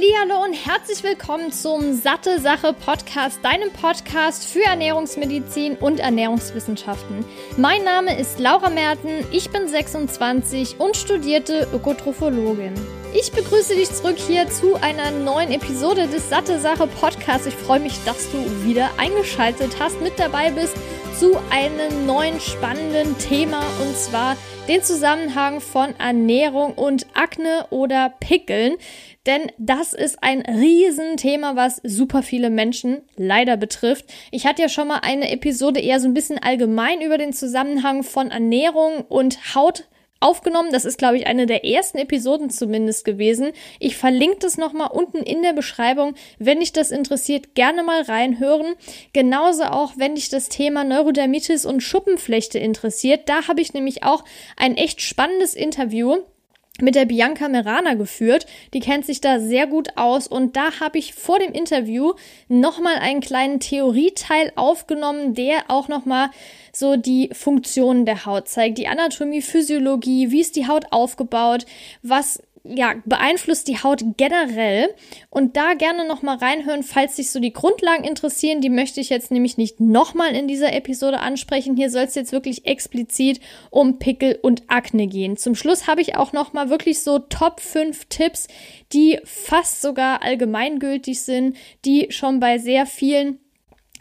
Hallihallo 0.00 0.44
und 0.44 0.54
herzlich 0.54 1.02
willkommen 1.02 1.52
zum 1.52 1.94
Satte 1.94 2.40
Sache 2.40 2.72
Podcast, 2.72 3.40
deinem 3.42 3.70
Podcast 3.70 4.46
für 4.46 4.64
Ernährungsmedizin 4.64 5.76
und 5.76 6.00
Ernährungswissenschaften. 6.00 7.22
Mein 7.58 7.84
Name 7.84 8.18
ist 8.18 8.38
Laura 8.38 8.70
Merten, 8.70 9.26
ich 9.30 9.50
bin 9.50 9.68
26 9.68 10.80
und 10.80 10.96
studierte 10.96 11.68
Ökotrophologin. 11.74 12.72
Ich 13.12 13.30
begrüße 13.32 13.74
dich 13.74 13.92
zurück 13.92 14.16
hier 14.16 14.48
zu 14.48 14.76
einer 14.76 15.10
neuen 15.10 15.50
Episode 15.50 16.06
des 16.06 16.30
Satte 16.30 16.60
Sache 16.60 16.86
Podcasts. 16.86 17.46
Ich 17.46 17.54
freue 17.54 17.80
mich, 17.80 18.02
dass 18.04 18.30
du 18.30 18.38
wieder 18.64 18.88
eingeschaltet 18.96 19.76
hast, 19.80 20.00
mit 20.00 20.18
dabei 20.18 20.50
bist 20.50 20.76
zu 21.20 21.36
einem 21.50 22.06
neuen 22.06 22.40
spannenden 22.40 23.18
Thema 23.18 23.60
und 23.82 23.94
zwar 23.94 24.38
den 24.68 24.82
Zusammenhang 24.82 25.60
von 25.60 25.94
Ernährung 25.98 26.72
und 26.72 27.08
Akne 27.12 27.66
oder 27.68 28.14
Pickeln. 28.20 28.76
Denn 29.26 29.52
das 29.58 29.92
ist 29.92 30.22
ein 30.22 30.40
Riesenthema, 30.40 31.56
was 31.56 31.82
super 31.84 32.22
viele 32.22 32.48
Menschen 32.48 33.02
leider 33.16 33.58
betrifft. 33.58 34.06
Ich 34.30 34.46
hatte 34.46 34.62
ja 34.62 34.70
schon 34.70 34.88
mal 34.88 35.00
eine 35.02 35.30
Episode 35.30 35.80
eher 35.80 36.00
so 36.00 36.08
ein 36.08 36.14
bisschen 36.14 36.38
allgemein 36.38 37.02
über 37.02 37.18
den 37.18 37.34
Zusammenhang 37.34 38.02
von 38.02 38.30
Ernährung 38.30 39.04
und 39.06 39.54
Haut 39.54 39.89
aufgenommen. 40.20 40.70
Das 40.70 40.84
ist, 40.84 40.98
glaube 40.98 41.16
ich, 41.16 41.26
eine 41.26 41.46
der 41.46 41.64
ersten 41.64 41.98
Episoden 41.98 42.50
zumindest 42.50 43.04
gewesen. 43.04 43.52
Ich 43.78 43.96
verlinke 43.96 44.38
das 44.40 44.58
nochmal 44.58 44.90
unten 44.92 45.18
in 45.18 45.42
der 45.42 45.52
Beschreibung. 45.52 46.14
Wenn 46.38 46.60
dich 46.60 46.72
das 46.72 46.90
interessiert, 46.90 47.54
gerne 47.54 47.82
mal 47.82 48.02
reinhören. 48.02 48.74
Genauso 49.12 49.64
auch, 49.64 49.94
wenn 49.96 50.14
dich 50.14 50.28
das 50.28 50.48
Thema 50.48 50.84
Neurodermitis 50.84 51.66
und 51.66 51.82
Schuppenflechte 51.82 52.58
interessiert. 52.58 53.28
Da 53.28 53.48
habe 53.48 53.60
ich 53.60 53.72
nämlich 53.72 54.04
auch 54.04 54.24
ein 54.56 54.76
echt 54.76 55.00
spannendes 55.00 55.54
Interview 55.54 56.18
mit 56.80 56.94
der 56.94 57.04
Bianca 57.04 57.48
Merana 57.48 57.94
geführt. 57.94 58.46
Die 58.72 58.80
kennt 58.80 59.04
sich 59.04 59.20
da 59.20 59.38
sehr 59.38 59.66
gut 59.66 59.96
aus 59.96 60.26
und 60.26 60.56
da 60.56 60.80
habe 60.80 60.98
ich 60.98 61.14
vor 61.14 61.38
dem 61.38 61.52
Interview 61.52 62.12
nochmal 62.48 62.96
einen 62.96 63.20
kleinen 63.20 63.60
Theorieteil 63.60 64.52
aufgenommen, 64.56 65.34
der 65.34 65.64
auch 65.68 65.88
nochmal 65.88 66.30
so 66.72 66.96
die 66.96 67.30
Funktionen 67.32 68.06
der 68.06 68.26
Haut 68.26 68.48
zeigt, 68.48 68.78
die 68.78 68.88
Anatomie, 68.88 69.42
Physiologie, 69.42 70.30
wie 70.30 70.40
ist 70.40 70.56
die 70.56 70.68
Haut 70.68 70.86
aufgebaut, 70.90 71.66
was 72.02 72.42
ja, 72.62 72.94
beeinflusst 73.04 73.68
die 73.68 73.82
Haut 73.82 74.02
generell. 74.16 74.94
Und 75.30 75.56
da 75.56 75.74
gerne 75.74 76.06
nochmal 76.06 76.36
reinhören, 76.36 76.82
falls 76.82 77.16
sich 77.16 77.30
so 77.30 77.40
die 77.40 77.52
Grundlagen 77.52 78.04
interessieren. 78.04 78.60
Die 78.60 78.70
möchte 78.70 79.00
ich 79.00 79.08
jetzt 79.08 79.30
nämlich 79.30 79.56
nicht 79.56 79.80
nochmal 79.80 80.34
in 80.34 80.48
dieser 80.48 80.72
Episode 80.72 81.20
ansprechen. 81.20 81.76
Hier 81.76 81.90
soll 81.90 82.04
es 82.04 82.14
jetzt 82.14 82.32
wirklich 82.32 82.66
explizit 82.66 83.40
um 83.70 83.98
Pickel 83.98 84.38
und 84.42 84.64
Akne 84.68 85.06
gehen. 85.06 85.36
Zum 85.36 85.54
Schluss 85.54 85.86
habe 85.86 86.00
ich 86.00 86.16
auch 86.16 86.32
nochmal 86.32 86.70
wirklich 86.70 87.02
so 87.02 87.18
Top 87.18 87.60
5 87.60 88.06
Tipps, 88.06 88.48
die 88.92 89.18
fast 89.24 89.80
sogar 89.82 90.22
allgemeingültig 90.22 91.22
sind, 91.22 91.56
die 91.84 92.08
schon 92.10 92.40
bei 92.40 92.58
sehr 92.58 92.86
vielen 92.86 93.38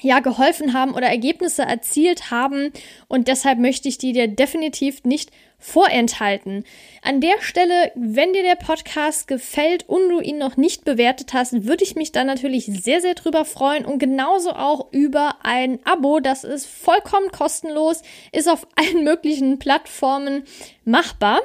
ja 0.02 0.20
geholfen 0.20 0.74
haben 0.74 0.94
oder 0.94 1.08
Ergebnisse 1.08 1.64
erzielt 1.64 2.32
haben 2.32 2.72
und 3.08 3.28
deshalb 3.28 3.60
möchte 3.60 3.90
ich 3.90 3.98
die 3.98 4.14
dir 4.14 4.28
definitiv 4.28 5.04
nicht 5.04 5.32
vorenthalten. 5.60 6.64
An 7.02 7.22
der 7.22 7.42
Stelle, 7.42 7.92
wenn 7.96 8.34
dir 8.34 8.44
der 8.44 8.56
Podcast 8.56 9.28
gefällt 9.28 9.88
und 9.88 10.10
du 10.10 10.20
ihn 10.20 10.38
noch 10.38 10.58
nicht 10.58 10.86
bewertet 10.86 11.34
hast, 11.34 11.66
würde 11.66 11.84
ich 11.84 11.96
mich 11.96 12.12
dann 12.12 12.28
natürlich 12.28 12.66
sehr, 12.66 13.02
sehr 13.02 13.14
drüber 13.14 13.46
freuen 13.46 13.86
und 13.86 14.00
genauso 14.00 14.54
auch 14.54 14.92
über 14.92 15.36
ein 15.44 15.80
Abo. 15.86 16.20
Das 16.22 16.44
ist 16.44 16.66
vollkommen 16.66 17.32
kostenlos, 17.32 18.02
ist 18.32 18.50
auf 18.50 18.66
allen 18.76 19.04
möglichen 19.04 19.60
Plattformen 19.60 20.44
machbar 20.86 21.42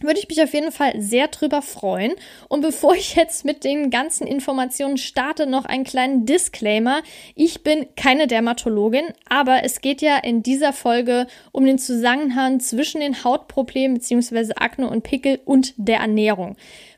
würde 0.00 0.18
ich 0.18 0.28
mich 0.28 0.42
auf 0.42 0.52
jeden 0.52 0.72
Fall 0.72 1.00
sehr 1.00 1.28
drüber 1.28 1.62
freuen. 1.62 2.12
Und 2.48 2.60
bevor 2.62 2.94
ich 2.94 3.14
jetzt 3.14 3.44
mit 3.44 3.64
den 3.64 3.90
ganzen 3.90 4.26
Informationen 4.26 4.98
starte, 4.98 5.46
noch 5.46 5.64
einen 5.64 5.84
kleinen 5.84 6.26
Disclaimer. 6.26 7.02
Ich 7.34 7.62
bin 7.62 7.86
keine 7.96 8.26
Dermatologin, 8.26 9.06
aber 9.28 9.62
es 9.62 9.80
geht 9.80 10.02
ja 10.02 10.16
in 10.16 10.42
dieser 10.42 10.72
Folge 10.72 11.26
um 11.52 11.64
den 11.64 11.78
Zusammenhang 11.78 12.60
zwischen 12.60 13.00
den 13.00 13.24
Hautproblemen 13.24 13.96
bzw. 13.96 14.54
Akne 14.56 14.88
und 14.88 15.02
Pickel 15.02 15.40
und 15.44 15.74
der 15.76 16.00
Ernährung. 16.00 16.56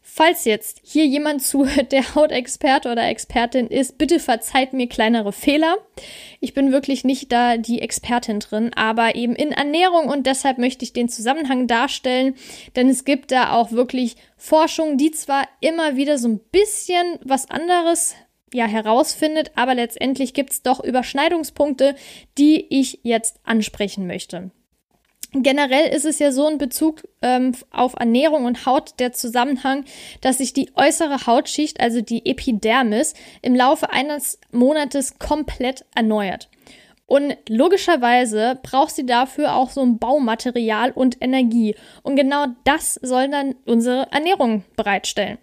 Falls 0.09 0.45
jetzt 0.45 0.81
hier 0.85 1.05
jemand 1.05 1.43
zuhört, 1.43 1.91
der 1.91 2.15
Hautexperte 2.15 2.91
oder 2.91 3.09
Expertin 3.09 3.67
ist, 3.67 3.99
bitte 3.99 4.21
verzeiht 4.21 4.73
mir 4.73 4.89
kleinere 4.89 5.33
Fehler. 5.33 5.79
Ich 6.41 6.55
bin 6.55 6.71
wirklich 6.71 7.05
nicht 7.05 7.33
da 7.33 7.57
die 7.57 7.83
Expertin 7.83 8.39
drin, 8.39 8.71
aber 8.75 9.17
eben 9.17 9.35
in 9.35 9.51
Ernährung 9.51 10.09
und 10.09 10.27
deshalb 10.27 10.59
möchte 10.59 10.85
ich 10.85 10.93
den 10.93 11.09
Zusammenhang 11.09 11.67
darstellen, 11.67 12.37
denn 12.77 12.89
es 12.89 13.05
gibt 13.05 13.33
da 13.33 13.53
auch 13.53 13.73
wirklich 13.73 14.17
Forschung, 14.37 14.97
die 14.97 15.11
zwar 15.11 15.49
immer 15.61 15.97
wieder 15.97 16.19
so 16.19 16.29
ein 16.29 16.39
bisschen 16.39 17.19
was 17.25 17.51
anderes 17.51 18.15
ja 18.55 18.67
herausfindet, 18.67 19.51
aber 19.57 19.75
letztendlich 19.75 20.35
gibt 20.35 20.53
es 20.53 20.63
doch 20.63 20.83
Überschneidungspunkte, 20.83 21.97
die 22.39 22.65
ich 22.71 23.01
jetzt 23.03 23.41
ansprechen 23.43 24.07
möchte. 24.07 24.53
Generell 25.33 25.95
ist 25.95 26.05
es 26.05 26.19
ja 26.19 26.33
so 26.33 26.49
in 26.49 26.59
Bezug 26.59 27.03
ähm, 27.21 27.53
auf 27.71 27.95
Ernährung 27.99 28.45
und 28.45 28.65
Haut 28.65 28.99
der 28.99 29.13
Zusammenhang, 29.13 29.85
dass 30.21 30.39
sich 30.39 30.53
die 30.53 30.71
äußere 30.75 31.27
Hautschicht, 31.27 31.81
also 31.81 32.01
die 32.01 32.25
Epidermis, 32.27 33.15
im 33.43 33.55
Laufe 33.55 33.91
eines 33.91 34.39
Monates 34.51 35.19
komplett 35.19 35.85
erneuert. 35.95 36.49
Und 37.07 37.37
logischerweise 37.49 38.59
braucht 38.63 38.95
sie 38.95 39.07
dafür 39.07 39.55
auch 39.55 39.71
so 39.71 39.81
ein 39.81 39.99
Baumaterial 39.99 40.91
und 40.91 41.23
Energie. 41.23 41.77
Und 42.03 42.17
genau 42.17 42.47
das 42.65 42.95
soll 42.95 43.29
dann 43.29 43.55
unsere 43.65 44.09
Ernährung 44.11 44.65
bereitstellen. 44.77 45.39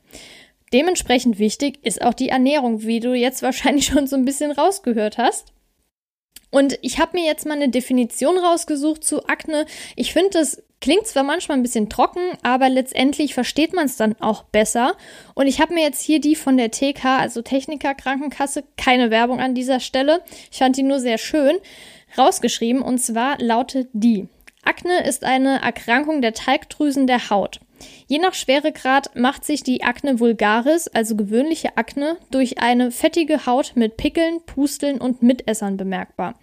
Dementsprechend 0.73 1.39
wichtig 1.39 1.79
ist 1.83 2.01
auch 2.01 2.13
die 2.13 2.29
Ernährung, 2.29 2.81
wie 2.81 2.99
du 2.99 3.13
jetzt 3.13 3.43
wahrscheinlich 3.43 3.85
schon 3.93 4.07
so 4.07 4.15
ein 4.15 4.25
bisschen 4.25 4.51
rausgehört 4.51 5.17
hast. 5.17 5.52
Und 6.53 6.77
ich 6.83 6.99
habe 6.99 7.17
mir 7.17 7.25
jetzt 7.25 7.47
mal 7.47 7.55
eine 7.55 7.69
Definition 7.69 8.37
rausgesucht 8.37 9.03
zu 9.03 9.27
Akne. 9.27 9.65
Ich 9.95 10.13
finde, 10.13 10.29
das 10.29 10.61
klingt 10.81 11.07
zwar 11.07 11.23
manchmal 11.23 11.57
ein 11.57 11.63
bisschen 11.63 11.89
trocken, 11.89 12.21
aber 12.43 12.69
letztendlich 12.69 13.33
versteht 13.33 13.73
man 13.73 13.87
es 13.87 13.97
dann 13.97 14.15
auch 14.19 14.43
besser. 14.43 14.95
Und 15.33 15.47
ich 15.47 15.59
habe 15.59 15.73
mir 15.73 15.81
jetzt 15.81 16.03
hier 16.03 16.21
die 16.21 16.35
von 16.35 16.55
der 16.55 16.69
TK, 16.69 17.05
also 17.17 17.41
Techniker 17.41 17.95
Krankenkasse, 17.95 18.63
keine 18.77 19.09
Werbung 19.09 19.39
an 19.39 19.55
dieser 19.55 19.79
Stelle. 19.79 20.21
Ich 20.51 20.59
fand 20.59 20.77
die 20.77 20.83
nur 20.83 20.99
sehr 20.99 21.17
schön 21.17 21.57
rausgeschrieben. 22.19 22.83
Und 22.83 22.99
zwar 22.99 23.39
lautet 23.39 23.87
die. 23.93 24.27
Akne 24.63 25.07
ist 25.07 25.23
eine 25.23 25.59
Erkrankung 25.59 26.21
der 26.21 26.35
Talgdrüsen 26.35 27.07
der 27.07 27.31
Haut. 27.31 27.61
Je 28.07 28.19
nach 28.19 28.33
Schweregrad 28.33 29.15
macht 29.15 29.45
sich 29.45 29.63
die 29.63 29.83
Akne 29.83 30.19
vulgaris, 30.19 30.87
also 30.87 31.15
gewöhnliche 31.15 31.77
Akne, 31.77 32.17
durch 32.31 32.59
eine 32.59 32.91
fettige 32.91 33.45
Haut 33.45 33.73
mit 33.75 33.97
Pickeln, 33.97 34.41
Pusteln 34.45 34.99
und 34.99 35.23
Mitessern 35.23 35.77
bemerkbar. 35.77 36.35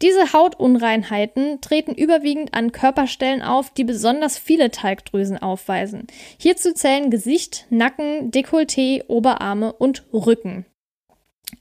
Diese 0.00 0.32
Hautunreinheiten 0.32 1.60
treten 1.60 1.94
überwiegend 1.94 2.54
an 2.54 2.72
Körperstellen 2.72 3.42
auf, 3.42 3.70
die 3.70 3.84
besonders 3.84 4.38
viele 4.38 4.70
Talgdrüsen 4.70 5.38
aufweisen. 5.38 6.06
Hierzu 6.38 6.72
zählen 6.72 7.10
Gesicht, 7.10 7.66
Nacken, 7.70 8.30
Dekolleté, 8.30 9.04
Oberarme 9.08 9.72
und 9.72 10.04
Rücken. 10.12 10.66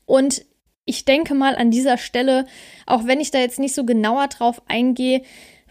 Und 0.06 0.44
ich 0.86 1.06
denke 1.06 1.36
mal 1.36 1.56
an 1.56 1.72
dieser 1.72 1.98
Stelle, 1.98 2.46
auch 2.86 3.06
wenn 3.06 3.20
ich 3.20 3.32
da 3.32 3.40
jetzt 3.40 3.60
nicht 3.60 3.76
so 3.76 3.86
genauer 3.86 4.28
drauf 4.28 4.62
eingehe, 4.68 5.22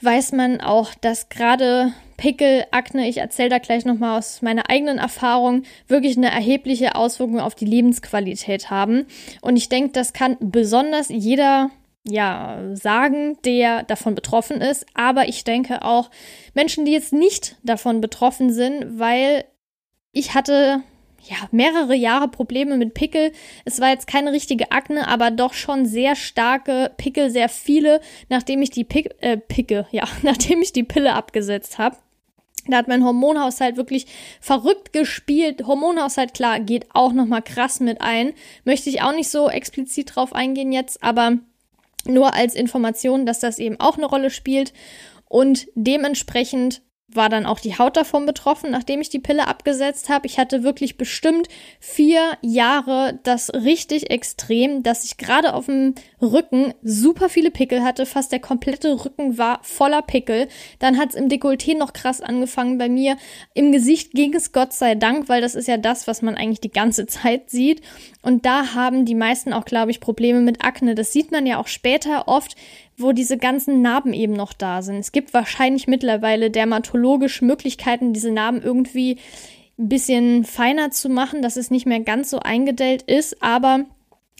weiß 0.03 0.33
man 0.33 0.61
auch, 0.61 0.95
dass 0.95 1.29
gerade 1.29 1.93
Pickel, 2.17 2.65
Akne, 2.71 3.09
ich 3.09 3.19
erzähle 3.19 3.49
da 3.49 3.59
gleich 3.59 3.85
nochmal 3.85 4.19
aus 4.19 4.43
meiner 4.43 4.69
eigenen 4.69 4.99
Erfahrung, 4.99 5.63
wirklich 5.89 6.17
eine 6.17 6.31
erhebliche 6.31 6.95
Auswirkung 6.95 7.41
auf 7.41 7.55
die 7.55 7.65
Lebensqualität 7.65 8.71
haben. 8.71 9.07
Und 9.41 9.57
ich 9.57 9.69
denke, 9.69 9.93
das 9.93 10.13
kann 10.13 10.37
besonders 10.39 11.09
jeder 11.09 11.71
ja, 12.05 12.59
sagen, 12.75 13.39
der 13.45 13.83
davon 13.85 14.15
betroffen 14.15 14.61
ist. 14.61 14.87
Aber 14.95 15.29
ich 15.29 15.45
denke 15.45 15.83
auch 15.83 16.11
Menschen, 16.55 16.85
die 16.85 16.93
jetzt 16.93 17.13
nicht 17.13 17.57
davon 17.63 18.01
betroffen 18.01 18.53
sind, 18.53 18.99
weil 18.99 19.45
ich 20.13 20.35
hatte 20.35 20.83
ja, 21.29 21.37
mehrere 21.51 21.95
Jahre 21.95 22.29
Probleme 22.29 22.77
mit 22.77 22.95
Pickel. 22.95 23.33
Es 23.65 23.81
war 23.81 23.91
jetzt 23.91 24.07
keine 24.07 24.33
richtige 24.33 24.73
Akne, 24.73 25.09
aber 25.09 25.31
doch 25.31 25.53
schon 25.53 25.87
sehr 25.87 26.17
starke 26.17 26.93
Pickel, 26.97 27.31
sehr 27.31 27.49
viele, 27.49 28.01
nachdem 28.29 28.63
ich 28.63 28.71
die 28.71 28.85
Pick, 28.85 29.15
äh, 29.21 29.37
Picke, 29.37 29.87
ja, 29.91 30.05
nachdem 30.23 30.63
ich 30.63 30.73
die 30.73 30.85
Pille 30.85 31.15
abgesetzt 31.15 31.79
habe. 31.79 31.97
Da 32.67 32.77
hat 32.77 32.89
mein 32.89 33.05
Hormonhaushalt 33.05 33.77
wirklich 33.77 34.07
verrückt 34.41 34.93
gespielt. 34.93 35.67
Hormonhaushalt, 35.67 36.35
klar, 36.35 36.61
geht 36.61 36.87
auch 36.95 37.13
nochmal 37.13 37.43
krass 37.43 37.81
mit 37.81 38.01
ein. 38.01 38.33
Möchte 38.65 38.91
ich 38.91 39.03
auch 39.03 39.13
nicht 39.13 39.31
so 39.31 39.49
explizit 39.49 40.15
drauf 40.15 40.35
eingehen 40.35 40.71
jetzt, 40.71 41.03
aber 41.03 41.39
nur 42.05 42.35
als 42.35 42.55
Information, 42.55 43.27
dass 43.27 43.41
das 43.41 43.59
eben 43.59 43.81
auch 43.81 43.97
eine 43.97 44.07
Rolle 44.07 44.31
spielt. 44.31 44.73
Und 45.27 45.69
dementsprechend 45.75 46.83
war 47.13 47.29
dann 47.29 47.47
auch 47.47 47.61
die 47.61 47.77
Haut 47.79 47.97
davon 47.97 48.27
betroffen, 48.27 48.71
nachdem 48.71 49.01
ich 49.01 49.09
die 49.09 49.19
Pille 49.19 49.49
abgesetzt 49.49 50.09
habe. 50.09 50.27
Ich 50.27 50.39
hatte 50.39 50.63
wirklich 50.63 50.97
bestimmt 50.97 51.49
vier 51.81 52.39
Jahre 52.41 53.19
das 53.23 53.53
richtig 53.53 54.11
extrem, 54.11 54.83
dass 54.83 55.05
ich 55.05 55.17
gerade 55.17 55.55
auf 55.55 55.67
dem 55.67 55.95
Rücken 56.21 56.75
super 56.83 57.29
viele 57.29 57.51
Pickel 57.51 57.83
hatte. 57.83 58.07
Fast 58.07 58.33
der 58.33 58.41
komplette 58.41 59.05
Rücken 59.05 59.39
war 59.39 59.61
voller 59.63 60.03
Pickel. 60.03 60.49
Dann 60.79 60.99
hat 60.99 61.11
es 61.11 61.15
im 61.15 61.29
Dekolleté 61.29 61.77
noch 61.77 61.93
krass 61.93 62.21
angefangen 62.21 62.79
bei 62.79 62.89
mir. 62.89 63.17
Im 63.55 63.73
Gesicht 63.73 64.13
ging 64.13 64.35
es 64.35 64.53
Gott 64.53 64.73
sei 64.73 64.95
Dank, 64.95 65.29
weil 65.29 65.41
das 65.41 65.55
ist 65.55 65.69
ja 65.69 65.77
das, 65.77 66.07
was 66.07 66.23
man 66.23 66.37
eigentlich 66.37 66.61
die 66.61 66.71
ganze 66.71 67.07
Zeit 67.07 67.51
sieht. 67.51 67.83
Und 68.23 68.47
da 68.47 68.75
haben 68.75 69.05
die 69.05 69.15
meisten 69.15 69.53
auch, 69.53 69.65
glaube 69.65 69.91
ich, 69.91 70.01
Probleme 70.01 70.41
mit 70.41 70.65
Akne. 70.65 70.95
Das 70.95 71.13
sieht 71.13 71.33
man 71.33 71.47
ja 71.47 71.59
auch 71.59 71.69
später 71.69 72.29
oft, 72.29 72.55
wo 73.01 73.13
diese 73.13 73.39
ganzen 73.39 73.83
Narben 73.83 74.13
eben 74.13 74.33
noch 74.33 74.53
da 74.53 74.83
sind. 74.83 74.97
Es 74.97 75.13
gibt 75.13 75.35
wahrscheinlich 75.35 75.87
mittlerweile 75.87 76.51
dermatologisch 76.51 77.43
Möglichkeiten, 77.43 78.13
diese 78.13 78.31
Narben 78.31 78.63
irgendwie 78.63 79.19
ein 79.79 79.89
bisschen 79.89 80.45
feiner 80.45 80.91
zu 80.91 81.09
machen, 81.09 81.43
dass 81.43 81.57
es 81.57 81.71
nicht 81.71 81.87
mehr 81.87 82.01
ganz 82.01 82.31
so 82.31 82.41
eingedellt 82.41 83.03
ist, 83.03 83.43
aber 83.43 83.87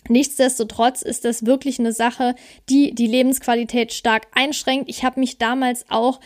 Nichtsdestotrotz 0.09 1.03
ist 1.03 1.25
das 1.25 1.45
wirklich 1.45 1.77
eine 1.77 1.93
Sache, 1.93 2.33
die 2.69 2.95
die 2.95 3.05
Lebensqualität 3.05 3.93
stark 3.93 4.27
einschränkt. 4.33 4.89
Ich 4.89 5.03
habe 5.03 5.19
mich 5.19 5.37
damals 5.37 5.85
auch 5.89 6.19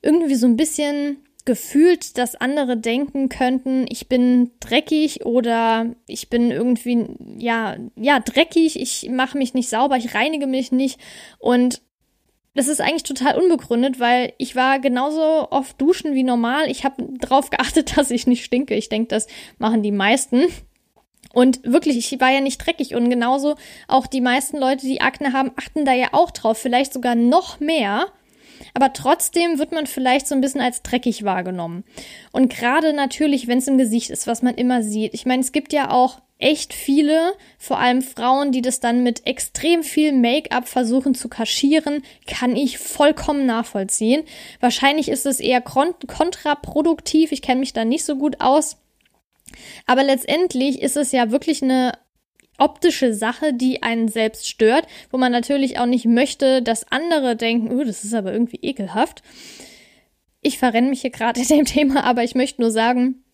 irgendwie 0.00 0.36
so 0.36 0.46
ein 0.46 0.56
bisschen 0.56 1.18
gefühlt, 1.50 2.16
dass 2.16 2.36
andere 2.36 2.76
denken 2.76 3.28
könnten, 3.28 3.84
ich 3.88 4.08
bin 4.08 4.52
dreckig 4.60 5.26
oder 5.26 5.96
ich 6.06 6.30
bin 6.30 6.52
irgendwie, 6.52 7.08
ja, 7.38 7.76
ja, 7.96 8.20
dreckig, 8.20 8.78
ich 8.80 9.10
mache 9.10 9.36
mich 9.36 9.52
nicht 9.52 9.68
sauber, 9.68 9.96
ich 9.96 10.14
reinige 10.14 10.46
mich 10.46 10.70
nicht. 10.70 11.00
Und 11.40 11.82
das 12.54 12.68
ist 12.68 12.80
eigentlich 12.80 13.02
total 13.02 13.36
unbegründet, 13.36 13.98
weil 13.98 14.32
ich 14.38 14.54
war 14.54 14.78
genauso 14.78 15.48
oft 15.50 15.80
duschen 15.80 16.14
wie 16.14 16.22
normal. 16.22 16.70
Ich 16.70 16.84
habe 16.84 17.04
darauf 17.18 17.50
geachtet, 17.50 17.96
dass 17.96 18.12
ich 18.12 18.28
nicht 18.28 18.44
stinke. 18.44 18.76
Ich 18.76 18.88
denke, 18.88 19.08
das 19.08 19.26
machen 19.58 19.82
die 19.82 19.90
meisten. 19.90 20.44
Und 21.32 21.64
wirklich, 21.64 21.98
ich 21.98 22.20
war 22.20 22.30
ja 22.30 22.40
nicht 22.40 22.64
dreckig 22.64 22.94
und 22.94 23.10
genauso 23.10 23.56
auch 23.88 24.06
die 24.06 24.20
meisten 24.20 24.56
Leute, 24.56 24.86
die 24.86 25.00
Akne 25.00 25.32
haben, 25.32 25.50
achten 25.56 25.84
da 25.84 25.94
ja 25.94 26.10
auch 26.12 26.30
drauf, 26.30 26.58
vielleicht 26.58 26.92
sogar 26.92 27.16
noch 27.16 27.58
mehr 27.58 28.06
aber 28.74 28.92
trotzdem 28.92 29.58
wird 29.58 29.72
man 29.72 29.86
vielleicht 29.86 30.26
so 30.28 30.34
ein 30.34 30.40
bisschen 30.40 30.60
als 30.60 30.82
dreckig 30.82 31.24
wahrgenommen. 31.24 31.84
Und 32.32 32.50
gerade 32.52 32.92
natürlich, 32.92 33.48
wenn 33.48 33.58
es 33.58 33.68
im 33.68 33.78
Gesicht 33.78 34.10
ist, 34.10 34.26
was 34.26 34.42
man 34.42 34.54
immer 34.54 34.82
sieht. 34.82 35.14
Ich 35.14 35.26
meine, 35.26 35.42
es 35.42 35.52
gibt 35.52 35.72
ja 35.72 35.90
auch 35.90 36.20
echt 36.40 36.72
viele, 36.72 37.34
vor 37.58 37.78
allem 37.78 38.02
Frauen, 38.02 38.50
die 38.50 38.62
das 38.62 38.80
dann 38.80 39.02
mit 39.02 39.26
extrem 39.26 39.82
viel 39.82 40.12
Make-up 40.12 40.66
versuchen 40.68 41.14
zu 41.14 41.28
kaschieren, 41.28 42.02
kann 42.26 42.56
ich 42.56 42.78
vollkommen 42.78 43.46
nachvollziehen. 43.46 44.24
Wahrscheinlich 44.58 45.08
ist 45.08 45.26
es 45.26 45.38
eher 45.38 45.60
kontraproduktiv, 45.60 47.32
ich 47.32 47.42
kenne 47.42 47.60
mich 47.60 47.72
da 47.72 47.84
nicht 47.84 48.04
so 48.04 48.16
gut 48.16 48.40
aus. 48.40 48.78
Aber 49.86 50.02
letztendlich 50.02 50.80
ist 50.80 50.96
es 50.96 51.12
ja 51.12 51.30
wirklich 51.30 51.62
eine 51.62 51.92
optische 52.60 53.14
Sache, 53.14 53.52
die 53.52 53.82
einen 53.82 54.08
selbst 54.08 54.48
stört, 54.48 54.86
wo 55.10 55.18
man 55.18 55.32
natürlich 55.32 55.78
auch 55.78 55.86
nicht 55.86 56.04
möchte, 56.04 56.62
dass 56.62 56.90
andere 56.92 57.34
denken, 57.34 57.72
oh, 57.72 57.84
das 57.84 58.04
ist 58.04 58.14
aber 58.14 58.32
irgendwie 58.32 58.60
ekelhaft. 58.62 59.22
Ich 60.42 60.58
verrenne 60.58 60.90
mich 60.90 61.00
hier 61.00 61.10
gerade 61.10 61.40
in 61.40 61.48
dem 61.48 61.64
Thema, 61.64 62.04
aber 62.04 62.22
ich 62.22 62.34
möchte 62.34 62.60
nur 62.60 62.70
sagen, 62.70 63.24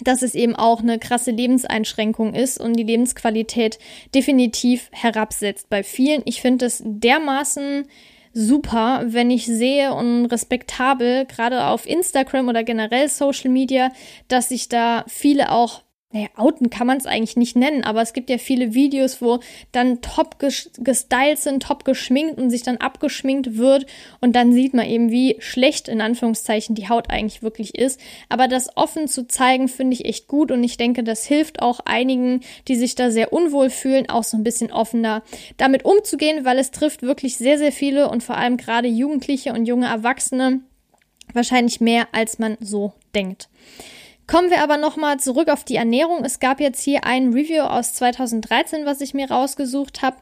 dass 0.00 0.22
es 0.22 0.34
eben 0.34 0.56
auch 0.56 0.80
eine 0.80 0.98
krasse 0.98 1.30
Lebenseinschränkung 1.30 2.34
ist 2.34 2.58
und 2.58 2.74
die 2.74 2.82
Lebensqualität 2.82 3.78
definitiv 4.14 4.88
herabsetzt 4.90 5.68
bei 5.68 5.82
vielen. 5.82 6.22
Ich 6.24 6.40
finde 6.40 6.66
es 6.66 6.82
dermaßen 6.84 7.86
super, 8.32 9.02
wenn 9.04 9.30
ich 9.30 9.44
sehe 9.44 9.92
und 9.92 10.26
respektabel, 10.26 11.26
gerade 11.26 11.66
auf 11.66 11.86
Instagram 11.86 12.48
oder 12.48 12.64
generell 12.64 13.08
Social 13.08 13.50
Media, 13.50 13.92
dass 14.28 14.48
sich 14.48 14.70
da 14.70 15.04
viele 15.08 15.52
auch 15.52 15.82
naja, 16.12 16.28
outen 16.36 16.68
kann 16.68 16.86
man 16.86 16.98
es 16.98 17.06
eigentlich 17.06 17.36
nicht 17.36 17.56
nennen, 17.56 17.84
aber 17.84 18.02
es 18.02 18.12
gibt 18.12 18.28
ja 18.28 18.36
viele 18.36 18.74
Videos, 18.74 19.22
wo 19.22 19.40
dann 19.72 20.02
top 20.02 20.38
gestylt 20.38 21.38
sind, 21.38 21.62
top 21.62 21.84
geschminkt 21.84 22.38
und 22.38 22.50
sich 22.50 22.62
dann 22.62 22.76
abgeschminkt 22.76 23.56
wird 23.56 23.86
und 24.20 24.36
dann 24.36 24.52
sieht 24.52 24.74
man 24.74 24.86
eben, 24.86 25.10
wie 25.10 25.36
schlecht 25.38 25.88
in 25.88 26.02
Anführungszeichen 26.02 26.74
die 26.74 26.90
Haut 26.90 27.10
eigentlich 27.10 27.42
wirklich 27.42 27.74
ist. 27.74 27.98
Aber 28.28 28.46
das 28.46 28.76
offen 28.76 29.08
zu 29.08 29.26
zeigen, 29.26 29.68
finde 29.68 29.94
ich 29.94 30.04
echt 30.04 30.28
gut 30.28 30.52
und 30.52 30.62
ich 30.62 30.76
denke, 30.76 31.02
das 31.02 31.24
hilft 31.24 31.62
auch 31.62 31.80
einigen, 31.84 32.40
die 32.68 32.76
sich 32.76 32.94
da 32.94 33.10
sehr 33.10 33.32
unwohl 33.32 33.70
fühlen, 33.70 34.10
auch 34.10 34.24
so 34.24 34.36
ein 34.36 34.44
bisschen 34.44 34.70
offener 34.70 35.22
damit 35.56 35.84
umzugehen, 35.84 36.44
weil 36.44 36.58
es 36.58 36.70
trifft 36.70 37.02
wirklich 37.02 37.38
sehr, 37.38 37.56
sehr 37.56 37.72
viele 37.72 38.10
und 38.10 38.22
vor 38.22 38.36
allem 38.36 38.58
gerade 38.58 38.88
Jugendliche 38.88 39.54
und 39.54 39.64
junge 39.64 39.86
Erwachsene 39.86 40.60
wahrscheinlich 41.32 41.80
mehr, 41.80 42.08
als 42.12 42.38
man 42.38 42.58
so 42.60 42.92
denkt. 43.14 43.48
Kommen 44.26 44.50
wir 44.50 44.62
aber 44.62 44.76
nochmal 44.76 45.18
zurück 45.18 45.48
auf 45.48 45.64
die 45.64 45.76
Ernährung. 45.76 46.24
Es 46.24 46.40
gab 46.40 46.60
jetzt 46.60 46.82
hier 46.82 47.04
ein 47.04 47.32
Review 47.32 47.62
aus 47.62 47.94
2013, 47.94 48.86
was 48.86 49.00
ich 49.00 49.14
mir 49.14 49.30
rausgesucht 49.30 50.02
habe. 50.02 50.16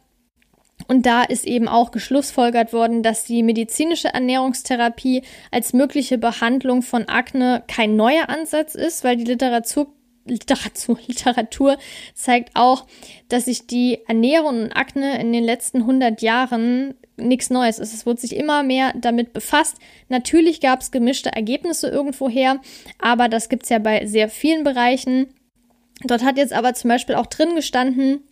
Und 0.88 1.06
da 1.06 1.22
ist 1.22 1.46
eben 1.46 1.68
auch 1.68 1.90
geschlussfolgert 1.90 2.72
worden, 2.72 3.02
dass 3.02 3.24
die 3.24 3.42
medizinische 3.42 4.08
Ernährungstherapie 4.08 5.22
als 5.50 5.72
mögliche 5.72 6.18
Behandlung 6.18 6.82
von 6.82 7.08
Akne 7.08 7.62
kein 7.68 7.96
neuer 7.96 8.28
Ansatz 8.28 8.74
ist, 8.74 9.04
weil 9.04 9.16
die 9.16 9.24
Literatur 9.24 9.92
Literatur, 10.24 10.98
Literatur 11.06 11.78
zeigt 12.14 12.50
auch, 12.54 12.86
dass 13.28 13.46
sich 13.46 13.66
die 13.66 14.00
Ernährung 14.06 14.64
und 14.64 14.72
Akne 14.72 15.20
in 15.20 15.32
den 15.32 15.44
letzten 15.44 15.78
100 15.78 16.22
Jahren 16.22 16.94
nichts 17.16 17.50
Neues 17.50 17.78
ist. 17.78 17.92
Es 17.92 18.06
wurde 18.06 18.20
sich 18.20 18.36
immer 18.36 18.62
mehr 18.62 18.92
damit 18.96 19.32
befasst. 19.32 19.76
Natürlich 20.08 20.60
gab 20.60 20.80
es 20.80 20.90
gemischte 20.90 21.30
Ergebnisse 21.32 21.88
irgendwoher, 21.88 22.60
aber 22.98 23.28
das 23.28 23.48
gibt 23.48 23.64
es 23.64 23.68
ja 23.68 23.78
bei 23.78 24.06
sehr 24.06 24.28
vielen 24.28 24.64
Bereichen. 24.64 25.28
Dort 26.02 26.24
hat 26.24 26.38
jetzt 26.38 26.52
aber 26.52 26.74
zum 26.74 26.88
Beispiel 26.88 27.14
auch 27.14 27.26
drin 27.26 27.54
gestanden, 27.54 28.22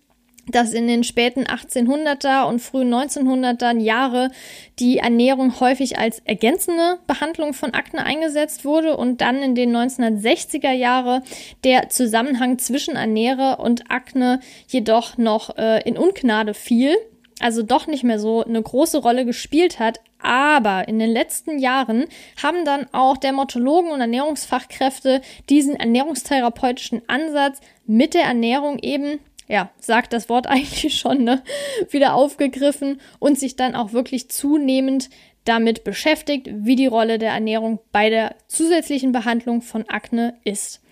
dass 0.50 0.72
in 0.72 0.86
den 0.86 1.04
späten 1.04 1.44
1800er 1.44 2.44
und 2.48 2.60
frühen 2.60 2.92
1900er 2.92 3.78
Jahre 3.78 4.30
die 4.78 4.98
Ernährung 4.98 5.60
häufig 5.60 5.98
als 5.98 6.20
ergänzende 6.20 6.98
Behandlung 7.06 7.54
von 7.54 7.74
Akne 7.74 8.04
eingesetzt 8.04 8.64
wurde 8.64 8.96
und 8.96 9.20
dann 9.20 9.42
in 9.42 9.54
den 9.54 9.74
1960er 9.74 10.72
Jahre 10.72 11.22
der 11.64 11.88
Zusammenhang 11.88 12.58
zwischen 12.58 12.96
Ernähre 12.96 13.56
und 13.56 13.90
Akne 13.90 14.40
jedoch 14.66 15.18
noch 15.18 15.56
äh, 15.56 15.82
in 15.88 15.96
Ungnade 15.96 16.54
fiel 16.54 16.96
also 17.40 17.62
doch 17.62 17.86
nicht 17.86 18.04
mehr 18.04 18.18
so 18.18 18.44
eine 18.44 18.62
große 18.62 18.98
Rolle 18.98 19.24
gespielt 19.24 19.78
hat. 19.78 20.00
Aber 20.20 20.88
in 20.88 20.98
den 20.98 21.10
letzten 21.10 21.58
Jahren 21.58 22.06
haben 22.42 22.64
dann 22.64 22.86
auch 22.92 23.16
Dermatologen 23.16 23.92
und 23.92 24.00
Ernährungsfachkräfte 24.00 25.22
diesen 25.48 25.76
ernährungstherapeutischen 25.76 27.02
Ansatz 27.06 27.60
mit 27.86 28.14
der 28.14 28.24
Ernährung 28.24 28.78
eben, 28.80 29.20
ja, 29.48 29.70
sagt 29.80 30.12
das 30.12 30.28
Wort 30.28 30.46
eigentlich 30.48 30.98
schon, 30.98 31.24
ne, 31.24 31.42
wieder 31.90 32.14
aufgegriffen 32.14 33.00
und 33.18 33.38
sich 33.38 33.56
dann 33.56 33.74
auch 33.74 33.92
wirklich 33.92 34.30
zunehmend 34.30 35.10
damit 35.44 35.82
beschäftigt, 35.82 36.48
wie 36.52 36.76
die 36.76 36.86
Rolle 36.86 37.18
der 37.18 37.32
Ernährung 37.32 37.80
bei 37.90 38.10
der 38.10 38.36
zusätzlichen 38.48 39.12
Behandlung 39.12 39.62
von 39.62 39.88
Akne 39.88 40.36
ist. 40.44 40.82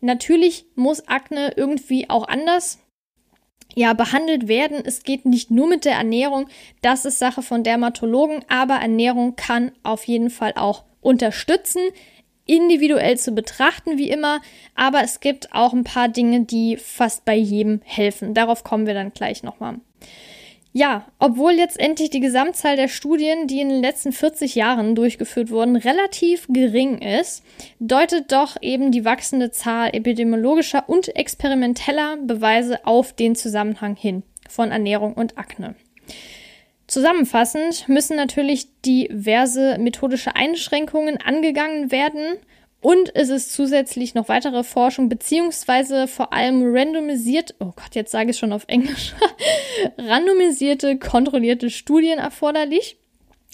Natürlich 0.00 0.66
muss 0.74 1.08
Akne 1.08 1.54
irgendwie 1.56 2.10
auch 2.10 2.28
anders 2.28 2.78
ja, 3.74 3.94
behandelt 3.94 4.48
werden. 4.48 4.82
Es 4.84 5.02
geht 5.02 5.24
nicht 5.24 5.50
nur 5.50 5.66
mit 5.66 5.86
der 5.86 5.94
Ernährung, 5.94 6.48
das 6.82 7.06
ist 7.06 7.18
Sache 7.18 7.42
von 7.42 7.62
Dermatologen, 7.62 8.44
aber 8.48 8.74
Ernährung 8.74 9.34
kann 9.36 9.72
auf 9.82 10.04
jeden 10.04 10.28
Fall 10.28 10.52
auch 10.56 10.84
unterstützen, 11.00 11.80
individuell 12.46 13.18
zu 13.18 13.32
betrachten, 13.32 13.98
wie 13.98 14.10
immer, 14.10 14.40
aber 14.74 15.02
es 15.02 15.20
gibt 15.20 15.52
auch 15.52 15.72
ein 15.72 15.84
paar 15.84 16.08
Dinge, 16.08 16.44
die 16.44 16.76
fast 16.76 17.24
bei 17.24 17.36
jedem 17.36 17.80
helfen. 17.84 18.34
Darauf 18.34 18.64
kommen 18.64 18.86
wir 18.86 18.94
dann 18.94 19.12
gleich 19.12 19.42
nochmal. 19.42 19.76
Ja, 20.74 21.04
obwohl 21.18 21.52
letztendlich 21.52 22.08
die 22.08 22.20
Gesamtzahl 22.20 22.76
der 22.76 22.88
Studien, 22.88 23.46
die 23.46 23.60
in 23.60 23.68
den 23.68 23.82
letzten 23.82 24.10
40 24.10 24.54
Jahren 24.54 24.94
durchgeführt 24.94 25.50
wurden, 25.50 25.76
relativ 25.76 26.46
gering 26.48 26.98
ist, 26.98 27.44
deutet 27.78 28.32
doch 28.32 28.56
eben 28.62 28.90
die 28.90 29.04
wachsende 29.04 29.50
Zahl 29.50 29.90
epidemiologischer 29.92 30.88
und 30.88 31.14
experimenteller 31.14 32.16
Beweise 32.22 32.86
auf 32.86 33.12
den 33.12 33.34
Zusammenhang 33.34 33.96
hin 33.96 34.22
von 34.48 34.70
Ernährung 34.70 35.12
und 35.12 35.36
Akne. 35.36 35.74
Zusammenfassend 36.92 37.88
müssen 37.88 38.16
natürlich 38.16 38.68
diverse 38.82 39.78
methodische 39.78 40.36
Einschränkungen 40.36 41.18
angegangen 41.22 41.90
werden, 41.90 42.36
und 42.82 43.14
es 43.14 43.28
ist 43.28 43.52
zusätzlich 43.52 44.14
noch 44.14 44.28
weitere 44.28 44.64
Forschung 44.64 45.08
beziehungsweise 45.08 46.08
vor 46.08 46.32
allem 46.32 46.62
randomisiert, 46.74 47.54
oh 47.60 47.72
Gott, 47.76 47.94
jetzt 47.94 48.10
sage 48.10 48.32
ich 48.32 48.36
schon 48.36 48.52
auf 48.52 48.64
Englisch, 48.66 49.14
randomisierte, 49.98 50.98
kontrollierte 50.98 51.70
Studien 51.70 52.18
erforderlich. 52.18 52.98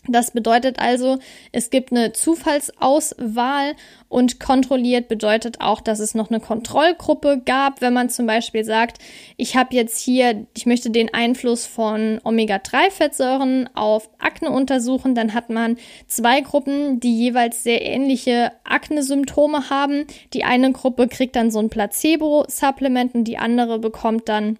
Das 0.09 0.31
bedeutet 0.31 0.81
also, 0.81 1.19
es 1.53 1.71
gibt 1.71 1.93
eine 1.93 2.13
Zufallsauswahl 2.13 3.75
und 4.09 4.41
kontrolliert 4.41 5.09
bedeutet 5.09 5.61
auch, 5.61 5.81
dass 5.81 6.01
es 6.01 6.15
noch 6.15 6.31
eine 6.31 6.41
Kontrollgruppe 6.41 7.43
gab. 7.45 7.81
Wenn 7.81 7.93
man 7.93 8.09
zum 8.09 8.27
Beispiel 8.27 8.65
sagt, 8.65 8.99
ich 9.37 9.57
habe 9.57 9.75
jetzt 9.75 9.99
hier, 9.99 10.47
ich 10.57 10.67
möchte 10.67 10.91
den 10.91 11.13
Einfluss 11.13 11.67
von 11.67 12.21
Omega-3-Fettsäuren 12.25 13.69
auf 13.75 14.09
Akne 14.19 14.51
untersuchen, 14.51 15.15
dann 15.15 15.35
hat 15.35 15.51
man 15.51 15.77
zwei 16.07 16.41
Gruppen, 16.41 17.01
die 17.01 17.19
jeweils 17.19 17.63
sehr 17.63 17.83
ähnliche 17.83 18.53
Akne-Symptome 18.65 19.69
haben. 19.69 20.07
Die 20.33 20.45
eine 20.45 20.73
Gruppe 20.73 21.09
kriegt 21.09 21.37
dann 21.37 21.51
so 21.51 21.59
ein 21.59 21.69
Placebo-Supplement 21.69 23.15
und 23.15 23.25
die 23.25 23.39
andere 23.39 23.79
bekommt 23.79 24.29
dann 24.29 24.59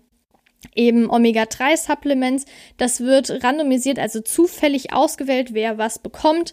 eben 0.75 1.11
Omega-3-Supplements. 1.11 2.45
Das 2.77 3.01
wird 3.01 3.43
randomisiert, 3.43 3.99
also 3.99 4.21
zufällig 4.21 4.93
ausgewählt, 4.93 5.55
wer 5.55 5.79
was 5.79 5.99
bekommt. 5.99 6.53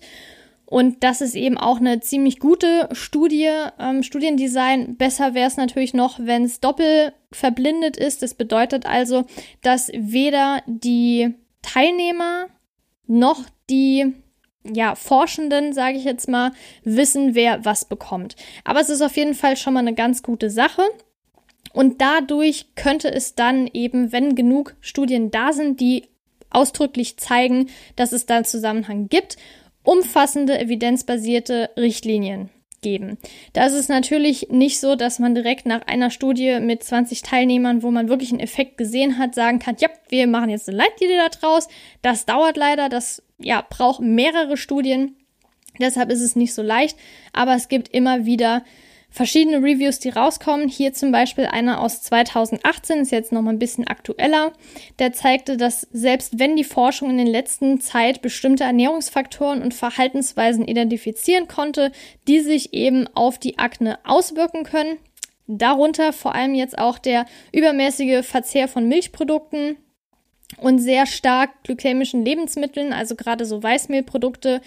Und 0.65 1.03
das 1.03 1.21
ist 1.21 1.35
eben 1.35 1.57
auch 1.57 1.77
eine 1.77 1.99
ziemlich 1.99 2.39
gute 2.39 2.89
Studie, 2.91 3.49
ähm, 3.79 4.01
Studiendesign. 4.01 4.97
Besser 4.97 5.33
wäre 5.35 5.47
es 5.47 5.57
natürlich 5.57 5.93
noch, 5.93 6.19
wenn 6.19 6.43
es 6.43 6.59
doppelt 6.59 7.13
verblindet 7.31 7.97
ist. 7.97 8.23
Das 8.23 8.33
bedeutet 8.33 8.85
also, 8.85 9.25
dass 9.61 9.91
weder 9.93 10.63
die 10.65 11.35
Teilnehmer 11.61 12.47
noch 13.05 13.43
die 13.69 14.13
ja, 14.63 14.95
Forschenden, 14.95 15.73
sage 15.73 15.97
ich 15.97 16.03
jetzt 16.03 16.27
mal, 16.27 16.51
wissen, 16.83 17.35
wer 17.35 17.63
was 17.65 17.85
bekommt. 17.85 18.35
Aber 18.63 18.79
es 18.79 18.89
ist 18.89 19.01
auf 19.01 19.15
jeden 19.15 19.35
Fall 19.35 19.57
schon 19.57 19.73
mal 19.73 19.81
eine 19.81 19.93
ganz 19.93 20.23
gute 20.23 20.49
Sache. 20.49 20.81
Und 21.73 22.01
dadurch 22.01 22.73
könnte 22.75 23.11
es 23.11 23.35
dann 23.35 23.67
eben, 23.67 24.11
wenn 24.11 24.35
genug 24.35 24.75
Studien 24.81 25.29
da 25.29 25.53
sind, 25.53 25.79
die 25.79 26.05
ausdrücklich 26.49 27.17
zeigen, 27.17 27.69
dass 27.95 28.13
es 28.13 28.25
da 28.25 28.37
einen 28.37 28.45
Zusammenhang 28.45 29.09
gibt, 29.09 29.37
umfassende 29.85 30.59
evidenzbasierte 30.59 31.69
Richtlinien 31.77 32.49
geben. 32.81 33.17
Da 33.53 33.65
ist 33.65 33.73
es 33.73 33.89
natürlich 33.89 34.49
nicht 34.51 34.79
so, 34.79 34.95
dass 34.95 35.17
man 35.19 35.33
direkt 35.33 35.65
nach 35.65 35.81
einer 35.87 36.11
Studie 36.11 36.59
mit 36.59 36.83
20 36.83 37.23
Teilnehmern, 37.23 37.81
wo 37.81 37.89
man 37.89 38.09
wirklich 38.09 38.31
einen 38.31 38.39
Effekt 38.39 38.77
gesehen 38.77 39.17
hat, 39.17 39.33
sagen 39.33 39.59
kann, 39.59 39.75
ja, 39.79 39.89
wir 40.09 40.27
machen 40.27 40.49
jetzt 40.49 40.69
eine 40.69 40.77
Leitlinie 40.77 41.17
da 41.17 41.29
draus. 41.29 41.67
Das 42.03 42.25
dauert 42.25 42.57
leider, 42.57 42.87
das 42.87 43.23
ja, 43.39 43.65
braucht 43.67 44.01
mehrere 44.01 44.55
Studien. 44.55 45.15
Deshalb 45.79 46.11
ist 46.11 46.21
es 46.21 46.35
nicht 46.35 46.53
so 46.53 46.61
leicht, 46.61 46.97
aber 47.33 47.55
es 47.55 47.67
gibt 47.67 47.89
immer 47.89 48.25
wieder 48.25 48.63
verschiedene 49.15 49.59
Reviews, 49.59 49.99
die 49.99 50.09
rauskommen. 50.09 50.67
Hier 50.67 50.91
zum 50.93 51.13
Beispiel 51.13 51.45
einer 51.45 51.79
aus 51.79 52.01
2018, 52.01 52.99
ist 52.99 53.11
jetzt 53.11 53.31
nochmal 53.31 53.53
ein 53.53 53.59
bisschen 53.59 53.87
aktueller. 53.87 54.51
Der 54.99 55.13
zeigte, 55.13 55.55
dass 55.55 55.87
selbst 55.93 56.37
wenn 56.37 56.57
die 56.57 56.65
Forschung 56.65 57.09
in 57.09 57.17
den 57.17 57.27
letzten 57.27 57.79
Zeit 57.79 58.21
bestimmte 58.21 58.65
Ernährungsfaktoren 58.65 59.61
und 59.61 59.73
Verhaltensweisen 59.73 60.67
identifizieren 60.67 61.47
konnte, 61.47 61.93
die 62.27 62.41
sich 62.41 62.73
eben 62.73 63.07
auf 63.15 63.39
die 63.39 63.57
Akne 63.57 63.99
auswirken 64.03 64.63
können. 64.63 64.97
Darunter 65.47 66.11
vor 66.11 66.35
allem 66.35 66.53
jetzt 66.53 66.77
auch 66.77 66.97
der 66.97 67.25
übermäßige 67.53 68.25
Verzehr 68.25 68.67
von 68.67 68.89
Milchprodukten, 68.89 69.77
und 70.57 70.79
sehr 70.79 71.05
stark 71.05 71.63
glykämischen 71.63 72.23
Lebensmitteln, 72.23 72.93
also 72.93 73.15
gerade 73.15 73.45
so 73.45 73.61
Weißmehlprodukte, 73.61 74.61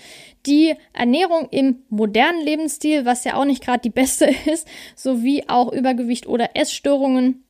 die 0.46 0.74
Ernährung 0.92 1.48
im 1.50 1.84
modernen 1.88 2.44
Lebensstil, 2.44 3.04
was 3.04 3.24
ja 3.24 3.34
auch 3.34 3.44
nicht 3.44 3.64
gerade 3.64 3.80
die 3.80 3.90
beste 3.90 4.26
ist, 4.46 4.66
sowie 4.96 5.44
auch 5.48 5.72
Übergewicht 5.72 6.26
oder 6.26 6.50
Essstörungen, 6.54 7.44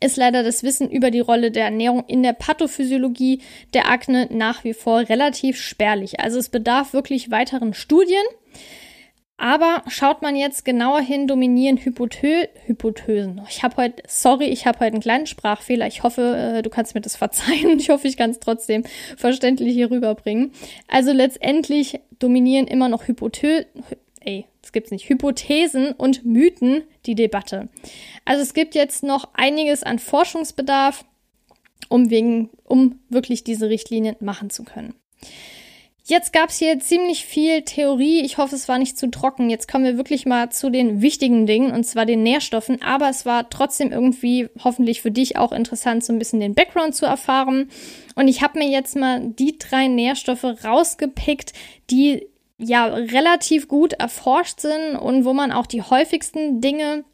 ist 0.00 0.16
leider 0.16 0.42
das 0.42 0.62
Wissen 0.62 0.90
über 0.90 1.10
die 1.10 1.20
Rolle 1.20 1.50
der 1.50 1.64
Ernährung 1.64 2.04
in 2.06 2.22
der 2.22 2.32
Pathophysiologie 2.32 3.40
der 3.72 3.88
Akne 3.88 4.28
nach 4.30 4.64
wie 4.64 4.74
vor 4.74 5.00
relativ 5.00 5.58
spärlich. 5.58 6.20
Also 6.20 6.38
es 6.38 6.48
bedarf 6.48 6.92
wirklich 6.92 7.30
weiteren 7.30 7.72
Studien. 7.72 8.24
Aber 9.36 9.82
schaut 9.88 10.22
man 10.22 10.36
jetzt 10.36 10.64
genauer 10.64 11.00
hin, 11.00 11.26
dominieren 11.26 11.76
Hypotö 11.76 12.46
Hypothesen. 12.66 13.42
Ich 13.48 13.62
habe 13.64 13.76
heute, 13.76 14.02
sorry, 14.06 14.44
ich 14.44 14.66
habe 14.66 14.78
heute 14.78 14.92
einen 14.92 15.02
kleinen 15.02 15.26
Sprachfehler. 15.26 15.86
Ich 15.88 16.02
hoffe, 16.02 16.56
äh, 16.56 16.62
du 16.62 16.70
kannst 16.70 16.94
mir 16.94 17.00
das 17.00 17.16
verzeihen. 17.16 17.78
Ich 17.78 17.90
hoffe, 17.90 18.06
ich 18.06 18.16
kann 18.16 18.30
es 18.30 18.38
trotzdem 18.38 18.84
verständlich 19.16 19.74
hier 19.74 19.90
rüberbringen. 19.90 20.52
Also 20.88 21.12
letztendlich 21.12 22.00
dominieren 22.18 22.68
immer 22.68 22.88
noch 22.88 23.08
Hypothö 23.08 23.64
ey, 24.24 24.46
das 24.62 24.72
gibt's 24.72 24.90
nicht, 24.90 25.08
Hypothesen 25.08 25.92
und 25.92 26.24
Mythen 26.24 26.84
die 27.06 27.14
Debatte. 27.14 27.68
Also 28.24 28.42
es 28.42 28.54
gibt 28.54 28.74
jetzt 28.74 29.02
noch 29.02 29.28
einiges 29.34 29.82
an 29.82 29.98
Forschungsbedarf, 29.98 31.04
um 31.88 32.10
wegen, 32.10 32.50
um 32.64 33.00
wirklich 33.08 33.44
diese 33.44 33.68
Richtlinien 33.68 34.16
machen 34.20 34.50
zu 34.50 34.64
können. 34.64 34.94
Jetzt 36.06 36.34
gab 36.34 36.50
es 36.50 36.58
hier 36.58 36.78
ziemlich 36.80 37.24
viel 37.24 37.62
Theorie. 37.62 38.20
Ich 38.20 38.36
hoffe, 38.36 38.54
es 38.54 38.68
war 38.68 38.78
nicht 38.78 38.98
zu 38.98 39.10
trocken. 39.10 39.48
Jetzt 39.48 39.68
kommen 39.72 39.84
wir 39.84 39.96
wirklich 39.96 40.26
mal 40.26 40.50
zu 40.50 40.68
den 40.68 41.00
wichtigen 41.00 41.46
Dingen, 41.46 41.72
und 41.72 41.84
zwar 41.84 42.04
den 42.04 42.22
Nährstoffen. 42.22 42.82
Aber 42.82 43.08
es 43.08 43.24
war 43.24 43.48
trotzdem 43.48 43.90
irgendwie 43.90 44.50
hoffentlich 44.62 45.00
für 45.00 45.10
dich 45.10 45.38
auch 45.38 45.50
interessant, 45.50 46.04
so 46.04 46.12
ein 46.12 46.18
bisschen 46.18 46.40
den 46.40 46.54
Background 46.54 46.94
zu 46.94 47.06
erfahren. 47.06 47.70
Und 48.16 48.28
ich 48.28 48.42
habe 48.42 48.58
mir 48.58 48.68
jetzt 48.68 48.96
mal 48.96 49.20
die 49.20 49.56
drei 49.56 49.88
Nährstoffe 49.88 50.44
rausgepickt, 50.44 51.54
die 51.90 52.28
ja 52.58 52.84
relativ 52.84 53.66
gut 53.66 53.94
erforscht 53.94 54.60
sind 54.60 54.96
und 54.96 55.24
wo 55.24 55.32
man 55.32 55.52
auch 55.52 55.66
die 55.66 55.80
häufigsten 55.80 56.60
Dinge 56.60 57.04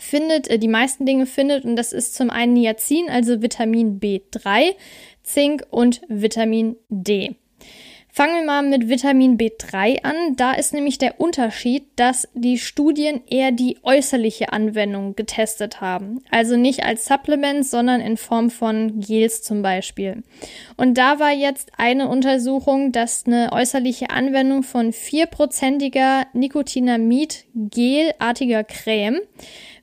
findet, 0.00 0.46
äh, 0.46 0.60
die 0.60 0.68
meisten 0.68 1.06
Dinge 1.06 1.26
findet. 1.26 1.64
Und 1.64 1.74
das 1.74 1.92
ist 1.92 2.14
zum 2.14 2.30
einen 2.30 2.52
Niacin, 2.52 3.10
also 3.10 3.42
Vitamin 3.42 3.98
B3, 3.98 4.76
Zink 5.24 5.66
und 5.70 6.02
Vitamin 6.08 6.76
D. 6.88 7.34
Fangen 8.14 8.34
wir 8.34 8.44
mal 8.44 8.62
mit 8.62 8.90
Vitamin 8.90 9.38
B3 9.38 10.04
an. 10.04 10.36
Da 10.36 10.52
ist 10.52 10.74
nämlich 10.74 10.98
der 10.98 11.18
Unterschied, 11.18 11.84
dass 11.96 12.28
die 12.34 12.58
Studien 12.58 13.22
eher 13.26 13.52
die 13.52 13.78
äußerliche 13.82 14.52
Anwendung 14.52 15.16
getestet 15.16 15.80
haben. 15.80 16.22
Also 16.30 16.58
nicht 16.58 16.84
als 16.84 17.06
Supplement, 17.06 17.64
sondern 17.64 18.02
in 18.02 18.18
Form 18.18 18.50
von 18.50 19.00
Gels 19.00 19.42
zum 19.42 19.62
Beispiel. 19.62 20.24
Und 20.76 20.98
da 20.98 21.20
war 21.20 21.32
jetzt 21.32 21.70
eine 21.78 22.08
Untersuchung, 22.08 22.92
dass 22.92 23.24
eine 23.24 23.50
äußerliche 23.50 24.10
Anwendung 24.10 24.62
von 24.62 24.92
vierprozentiger 24.92 26.26
Nicotinamid-Gelartiger 26.34 28.64
Creme 28.64 29.22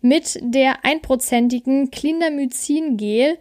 mit 0.01 0.37
der 0.43 0.85
einprozentigen 0.85 1.89
Clindamycin-Gel 1.89 3.39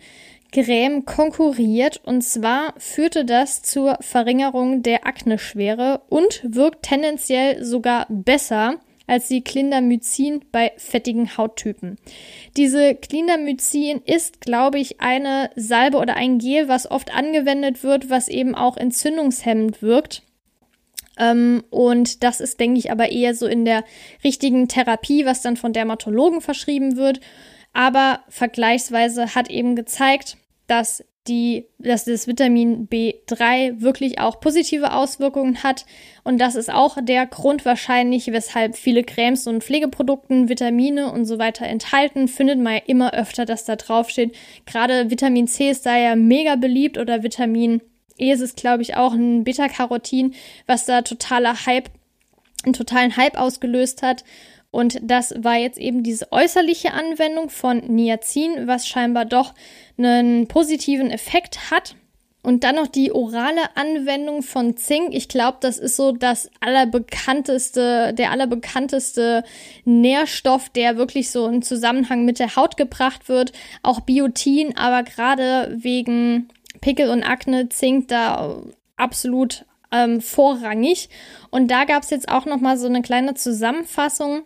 Creme 0.53 1.05
konkurriert 1.05 2.01
und 2.05 2.23
zwar 2.23 2.75
führte 2.79 3.25
das 3.25 3.63
zur 3.63 3.99
Verringerung 4.01 4.83
der 4.83 5.07
Akneschwere 5.07 6.03
und 6.09 6.41
wirkt 6.43 6.85
tendenziell 6.85 7.63
sogar 7.65 8.07
besser 8.09 8.77
als 9.07 9.29
die 9.29 9.43
Clindamycin 9.43 10.45
bei 10.53 10.73
fettigen 10.77 11.37
Hauttypen. 11.37 11.97
Diese 12.57 12.95
Clindamycin 12.95 14.03
ist, 14.05 14.41
glaube 14.41 14.79
ich, 14.79 15.01
eine 15.01 15.51
Salbe 15.57 15.99
oder 15.99 16.17
ein 16.17 16.39
Gel, 16.39 16.69
was 16.69 16.91
oft 16.91 17.15
angewendet 17.15 17.83
wird, 17.83 18.11
was 18.11 18.29
eben 18.29 18.55
auch 18.55 18.77
entzündungshemmend 18.77 19.83
wirkt. 19.83 20.23
Ähm, 21.19 21.65
und 21.71 22.23
das 22.23 22.41
ist, 22.41 22.61
denke 22.61 22.79
ich, 22.79 22.93
aber 22.93 23.11
eher 23.11 23.35
so 23.35 23.47
in 23.47 23.65
der 23.65 23.83
richtigen 24.23 24.69
Therapie, 24.69 25.25
was 25.25 25.43
dann 25.43 25.57
von 25.57 25.73
Dermatologen 25.73 26.41
verschrieben 26.41 26.97
wird 26.97 27.21
aber 27.79 28.25
vergleichsweise 28.29 29.37
hat 29.37 29.49
eben 29.51 29.77
gezeigt, 29.77 30.37
dass 30.67 31.05
die, 31.29 31.67
dass 31.79 32.07
das 32.07 32.27
Vitamin 32.27 32.89
B3 32.89 33.81
wirklich 33.81 34.19
auch 34.19 34.41
positive 34.41 34.93
Auswirkungen 34.95 35.63
hat. 35.63 35.87
Und 36.25 36.39
das 36.39 36.57
ist 36.57 36.73
auch 36.73 36.99
der 37.01 37.27
Grund 37.27 37.65
wahrscheinlich, 37.65 38.33
weshalb 38.33 38.77
viele 38.77 39.05
Cremes 39.05 39.47
und 39.47 39.63
Pflegeprodukten 39.63 40.49
Vitamine 40.49 41.13
und 41.13 41.25
so 41.25 41.39
weiter 41.39 41.67
enthalten. 41.67 42.27
Findet 42.27 42.59
man 42.59 42.75
ja 42.75 42.83
immer 42.87 43.15
öfter, 43.15 43.45
dass 43.45 43.65
da 43.65 43.77
draufsteht. 43.77 44.35
Gerade 44.67 45.13
Vitamin 45.13 45.47
C 45.47 45.71
ist 45.71 45.87
da 45.87 45.97
ja 45.97 46.17
mega 46.17 46.57
beliebt 46.57 46.99
oder 46.99 47.23
Vitamin 47.23 47.81
E 48.19 48.33
ist 48.33 48.41
es, 48.41 48.57
glaube 48.57 48.83
ich, 48.83 48.97
auch 48.97 49.13
ein 49.13 49.45
Beta-Carotin, 49.45 50.35
was 50.67 50.85
da 50.85 51.03
totaler 51.03 51.65
Hype, 51.65 51.91
einen 52.65 52.73
totalen 52.73 53.17
Hype 53.17 53.39
ausgelöst 53.39 54.03
hat. 54.03 54.25
Und 54.71 54.99
das 55.03 55.35
war 55.39 55.57
jetzt 55.57 55.79
eben 55.79 56.03
diese 56.03 56.31
äußerliche 56.31 56.93
Anwendung 56.93 57.49
von 57.49 57.79
Niacin, 57.79 58.67
was 58.67 58.87
scheinbar 58.87 59.25
doch 59.25 59.55
einen 59.97 60.47
positiven 60.47 61.11
Effekt 61.11 61.71
hat. 61.71 61.95
Und 62.43 62.65
dann 62.65 62.77
noch 62.77 62.87
die 62.87 63.13
orale 63.13 63.77
Anwendung 63.77 64.43
von 64.43 64.77
Zink. 64.77 65.13
Ich 65.13 65.29
glaube, 65.29 65.59
das 65.61 65.77
ist 65.77 65.97
so 65.97 66.13
das 66.13 66.51
allerbekannteste, 66.61 68.15
der 68.15 68.31
allerbekannteste 68.31 69.43
Nährstoff, 69.85 70.69
der 70.71 70.97
wirklich 70.97 71.31
so 71.31 71.47
in 71.47 71.63
Zusammenhang 71.63 72.25
mit 72.25 72.39
der 72.39 72.55
Haut 72.55 72.77
gebracht 72.77 73.29
wird. 73.29 73.53
Auch 73.83 74.01
Biotin, 74.01 74.77
aber 74.77 75.03
gerade 75.03 75.77
wegen 75.79 76.49
Pickel 76.81 77.11
und 77.11 77.25
Akne 77.25 77.69
Zink 77.71 78.09
da 78.09 78.63
absolut 78.97 79.65
ähm, 79.91 80.21
vorrangig. 80.21 81.09
Und 81.51 81.71
da 81.71 81.85
gab 81.85 82.03
es 82.03 82.11
jetzt 82.11 82.29
auch 82.29 82.47
noch 82.47 82.61
mal 82.61 82.79
so 82.79 82.87
eine 82.87 83.03
kleine 83.03 83.35
Zusammenfassung 83.35 84.43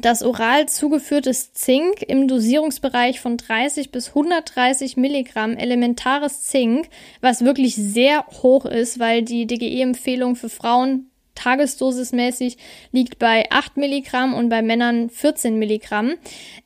dass 0.00 0.22
oral 0.22 0.68
zugeführtes 0.68 1.52
Zink 1.52 2.02
im 2.02 2.28
Dosierungsbereich 2.28 3.20
von 3.20 3.36
30 3.36 3.90
bis 3.90 4.08
130 4.08 4.96
Milligramm 4.96 5.56
elementares 5.56 6.42
Zink, 6.42 6.88
was 7.20 7.44
wirklich 7.44 7.74
sehr 7.76 8.26
hoch 8.42 8.66
ist, 8.66 8.98
weil 8.98 9.22
die 9.22 9.46
DGE-Empfehlung 9.46 10.36
für 10.36 10.48
Frauen 10.48 11.10
tagesdosismäßig 11.36 12.56
liegt 12.90 13.20
bei 13.20 13.44
8 13.50 13.76
Milligramm 13.76 14.34
und 14.34 14.48
bei 14.48 14.62
Männern 14.62 15.08
14 15.08 15.58
Milligramm, 15.58 16.14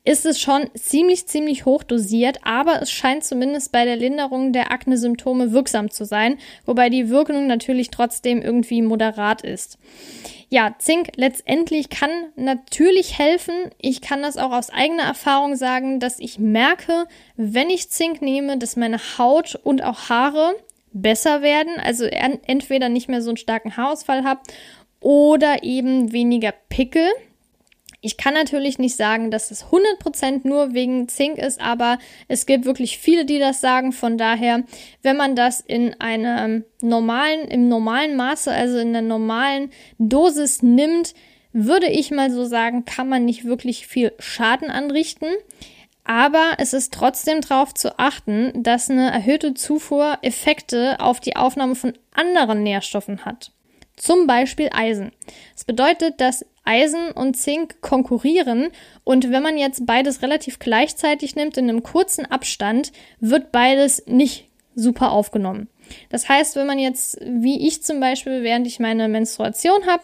ist 0.03 0.25
es 0.25 0.39
schon 0.39 0.69
ziemlich, 0.73 1.27
ziemlich 1.27 1.65
hoch 1.65 1.83
dosiert, 1.83 2.39
aber 2.43 2.81
es 2.81 2.91
scheint 2.91 3.23
zumindest 3.23 3.71
bei 3.71 3.85
der 3.85 3.97
Linderung 3.97 4.53
der 4.53 4.71
Akne-Symptome 4.71 5.51
wirksam 5.51 5.91
zu 5.91 6.05
sein, 6.05 6.39
wobei 6.65 6.89
die 6.89 7.09
Wirkung 7.09 7.45
natürlich 7.45 7.91
trotzdem 7.91 8.41
irgendwie 8.41 8.81
moderat 8.81 9.43
ist. 9.43 9.77
Ja, 10.53 10.75
Zink 10.79 11.11
letztendlich 11.15 11.89
kann 11.89 12.09
natürlich 12.35 13.17
helfen. 13.17 13.53
Ich 13.79 14.01
kann 14.01 14.21
das 14.21 14.35
auch 14.35 14.51
aus 14.51 14.69
eigener 14.69 15.03
Erfahrung 15.03 15.55
sagen, 15.55 16.01
dass 16.01 16.19
ich 16.19 16.39
merke, 16.39 17.05
wenn 17.37 17.69
ich 17.69 17.89
Zink 17.89 18.21
nehme, 18.21 18.57
dass 18.57 18.75
meine 18.75 18.99
Haut 19.17 19.57
und 19.63 19.81
auch 19.81 20.09
Haare 20.09 20.55
besser 20.93 21.41
werden, 21.41 21.73
also 21.81 22.05
entweder 22.05 22.89
nicht 22.89 23.09
mehr 23.09 23.21
so 23.21 23.29
einen 23.29 23.37
starken 23.37 23.77
Haarausfall 23.77 24.23
habe 24.23 24.41
oder 24.99 25.63
eben 25.63 26.11
weniger 26.11 26.53
Pickel. 26.69 27.07
Ich 28.03 28.17
kann 28.17 28.33
natürlich 28.33 28.79
nicht 28.79 28.95
sagen, 28.95 29.29
dass 29.29 29.51
es 29.51 29.65
100% 29.65 30.47
nur 30.47 30.73
wegen 30.73 31.07
Zink 31.07 31.37
ist, 31.37 31.61
aber 31.61 31.99
es 32.27 32.47
gibt 32.47 32.65
wirklich 32.65 32.97
viele, 32.97 33.25
die 33.25 33.37
das 33.37 33.61
sagen. 33.61 33.91
Von 33.91 34.17
daher, 34.17 34.63
wenn 35.03 35.17
man 35.17 35.35
das 35.35 35.59
in 35.61 35.93
einem 36.01 36.65
normalen, 36.81 37.47
im 37.47 37.67
normalen 37.67 38.15
Maße, 38.15 38.51
also 38.51 38.79
in 38.79 38.93
der 38.93 39.03
normalen 39.03 39.69
Dosis 39.99 40.63
nimmt, 40.63 41.13
würde 41.53 41.87
ich 41.87 42.09
mal 42.09 42.31
so 42.31 42.43
sagen, 42.43 42.85
kann 42.85 43.07
man 43.07 43.25
nicht 43.25 43.45
wirklich 43.45 43.85
viel 43.85 44.13
Schaden 44.17 44.71
anrichten. 44.71 45.29
Aber 46.11 46.55
es 46.57 46.73
ist 46.73 46.93
trotzdem 46.93 47.39
darauf 47.39 47.73
zu 47.73 47.97
achten, 47.97 48.51
dass 48.63 48.89
eine 48.89 49.11
erhöhte 49.11 49.53
Zufuhr 49.53 50.17
Effekte 50.21 50.99
auf 50.99 51.21
die 51.21 51.37
Aufnahme 51.37 51.73
von 51.73 51.93
anderen 52.13 52.63
Nährstoffen 52.63 53.23
hat. 53.23 53.53
Zum 53.95 54.27
Beispiel 54.27 54.67
Eisen. 54.73 55.13
Das 55.53 55.63
bedeutet, 55.63 56.19
dass 56.19 56.45
Eisen 56.65 57.11
und 57.11 57.37
Zink 57.37 57.79
konkurrieren 57.79 58.71
und 59.05 59.31
wenn 59.31 59.41
man 59.41 59.57
jetzt 59.57 59.85
beides 59.85 60.21
relativ 60.21 60.59
gleichzeitig 60.59 61.37
nimmt 61.37 61.55
in 61.55 61.69
einem 61.69 61.81
kurzen 61.81 62.25
Abstand, 62.25 62.91
wird 63.21 63.53
beides 63.53 64.03
nicht 64.05 64.49
super 64.75 65.13
aufgenommen. 65.13 65.69
Das 66.09 66.27
heißt, 66.27 66.57
wenn 66.57 66.67
man 66.67 66.77
jetzt, 66.77 67.21
wie 67.21 67.65
ich 67.65 67.83
zum 67.83 68.01
Beispiel, 68.01 68.43
während 68.43 68.67
ich 68.67 68.81
meine 68.81 69.07
Menstruation 69.07 69.85
habe, 69.87 70.03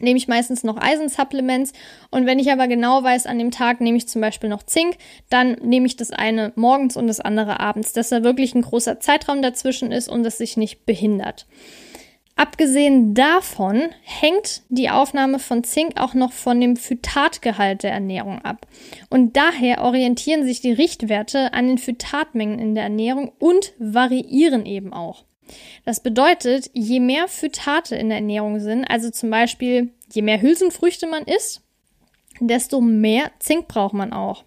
nehme 0.00 0.16
ich 0.16 0.28
meistens 0.28 0.64
noch 0.64 0.78
Eisensupplements 0.80 1.72
und 2.10 2.26
wenn 2.26 2.38
ich 2.38 2.50
aber 2.50 2.66
genau 2.66 3.02
weiß, 3.02 3.26
an 3.26 3.38
dem 3.38 3.50
Tag 3.50 3.80
nehme 3.80 3.98
ich 3.98 4.08
zum 4.08 4.20
Beispiel 4.20 4.48
noch 4.48 4.62
Zink, 4.62 4.96
dann 5.30 5.52
nehme 5.62 5.86
ich 5.86 5.96
das 5.96 6.10
eine 6.10 6.52
morgens 6.56 6.96
und 6.96 7.06
das 7.06 7.20
andere 7.20 7.60
abends, 7.60 7.92
dass 7.92 8.08
da 8.08 8.22
wirklich 8.22 8.54
ein 8.54 8.62
großer 8.62 9.00
Zeitraum 9.00 9.42
dazwischen 9.42 9.92
ist 9.92 10.08
und 10.08 10.24
es 10.26 10.38
sich 10.38 10.56
nicht 10.56 10.86
behindert. 10.86 11.46
Abgesehen 12.34 13.14
davon 13.14 13.90
hängt 14.02 14.62
die 14.70 14.88
Aufnahme 14.88 15.38
von 15.38 15.64
Zink 15.64 16.00
auch 16.00 16.14
noch 16.14 16.32
von 16.32 16.60
dem 16.60 16.76
Phytatgehalt 16.76 17.82
der 17.82 17.92
Ernährung 17.92 18.40
ab. 18.40 18.66
Und 19.10 19.36
daher 19.36 19.82
orientieren 19.82 20.44
sich 20.44 20.62
die 20.62 20.72
Richtwerte 20.72 21.52
an 21.52 21.68
den 21.68 21.78
Phytatmengen 21.78 22.58
in 22.58 22.74
der 22.74 22.84
Ernährung 22.84 23.32
und 23.38 23.74
variieren 23.78 24.64
eben 24.64 24.94
auch. 24.94 25.24
Das 25.84 26.00
bedeutet, 26.00 26.70
je 26.72 27.00
mehr 27.00 27.28
Phytate 27.28 27.96
in 27.96 28.08
der 28.08 28.18
Ernährung 28.18 28.60
sind, 28.60 28.84
also 28.84 29.10
zum 29.10 29.30
Beispiel 29.30 29.90
je 30.12 30.22
mehr 30.22 30.40
Hülsenfrüchte 30.40 31.06
man 31.06 31.24
isst, 31.24 31.62
desto 32.40 32.80
mehr 32.80 33.30
Zink 33.38 33.68
braucht 33.68 33.94
man 33.94 34.12
auch. 34.12 34.44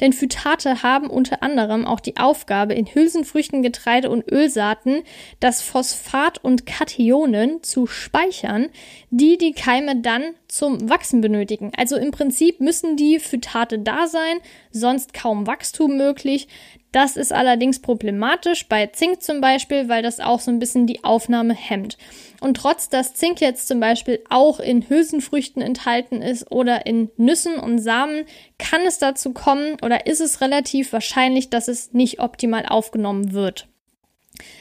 Denn 0.00 0.12
Phytate 0.12 0.82
haben 0.82 1.10
unter 1.10 1.42
anderem 1.42 1.84
auch 1.86 2.00
die 2.00 2.16
Aufgabe, 2.16 2.74
in 2.74 2.86
Hülsenfrüchten, 2.86 3.62
Getreide 3.62 4.10
und 4.10 4.30
Ölsaaten 4.30 5.02
das 5.40 5.62
Phosphat 5.62 6.42
und 6.42 6.66
Kationen 6.66 7.62
zu 7.62 7.86
speichern, 7.86 8.68
die 9.10 9.38
die 9.38 9.52
Keime 9.52 10.00
dann 10.00 10.22
zum 10.48 10.88
Wachsen 10.88 11.20
benötigen. 11.20 11.72
Also 11.76 11.96
im 11.96 12.10
Prinzip 12.10 12.60
müssen 12.60 12.96
die 12.96 13.18
Phytate 13.18 13.78
da 13.78 14.06
sein, 14.06 14.38
sonst 14.70 15.14
kaum 15.14 15.46
Wachstum 15.46 15.96
möglich. 15.96 16.48
Das 16.92 17.16
ist 17.16 17.32
allerdings 17.32 17.80
problematisch 17.80 18.66
bei 18.68 18.86
Zink 18.86 19.22
zum 19.22 19.40
Beispiel, 19.40 19.88
weil 19.88 20.02
das 20.02 20.20
auch 20.20 20.40
so 20.40 20.50
ein 20.50 20.58
bisschen 20.58 20.86
die 20.86 21.04
Aufnahme 21.04 21.54
hemmt. 21.54 21.98
Und 22.40 22.56
trotz 22.56 22.88
dass 22.88 23.14
Zink 23.14 23.40
jetzt 23.40 23.68
zum 23.68 23.80
Beispiel 23.80 24.24
auch 24.30 24.58
in 24.58 24.88
Hülsenfrüchten 24.88 25.60
enthalten 25.60 26.22
ist 26.22 26.50
oder 26.50 26.86
in 26.86 27.10
Nüssen 27.16 27.56
und 27.56 27.78
Samen, 27.78 28.24
kann 28.58 28.82
es 28.86 28.98
dazu 28.98 29.32
kommen 29.32 29.76
oder 29.82 30.06
ist 30.06 30.20
es 30.20 30.40
relativ 30.40 30.92
wahrscheinlich, 30.92 31.50
dass 31.50 31.68
es 31.68 31.92
nicht 31.92 32.20
optimal 32.20 32.64
aufgenommen 32.66 33.32
wird. 33.32 33.68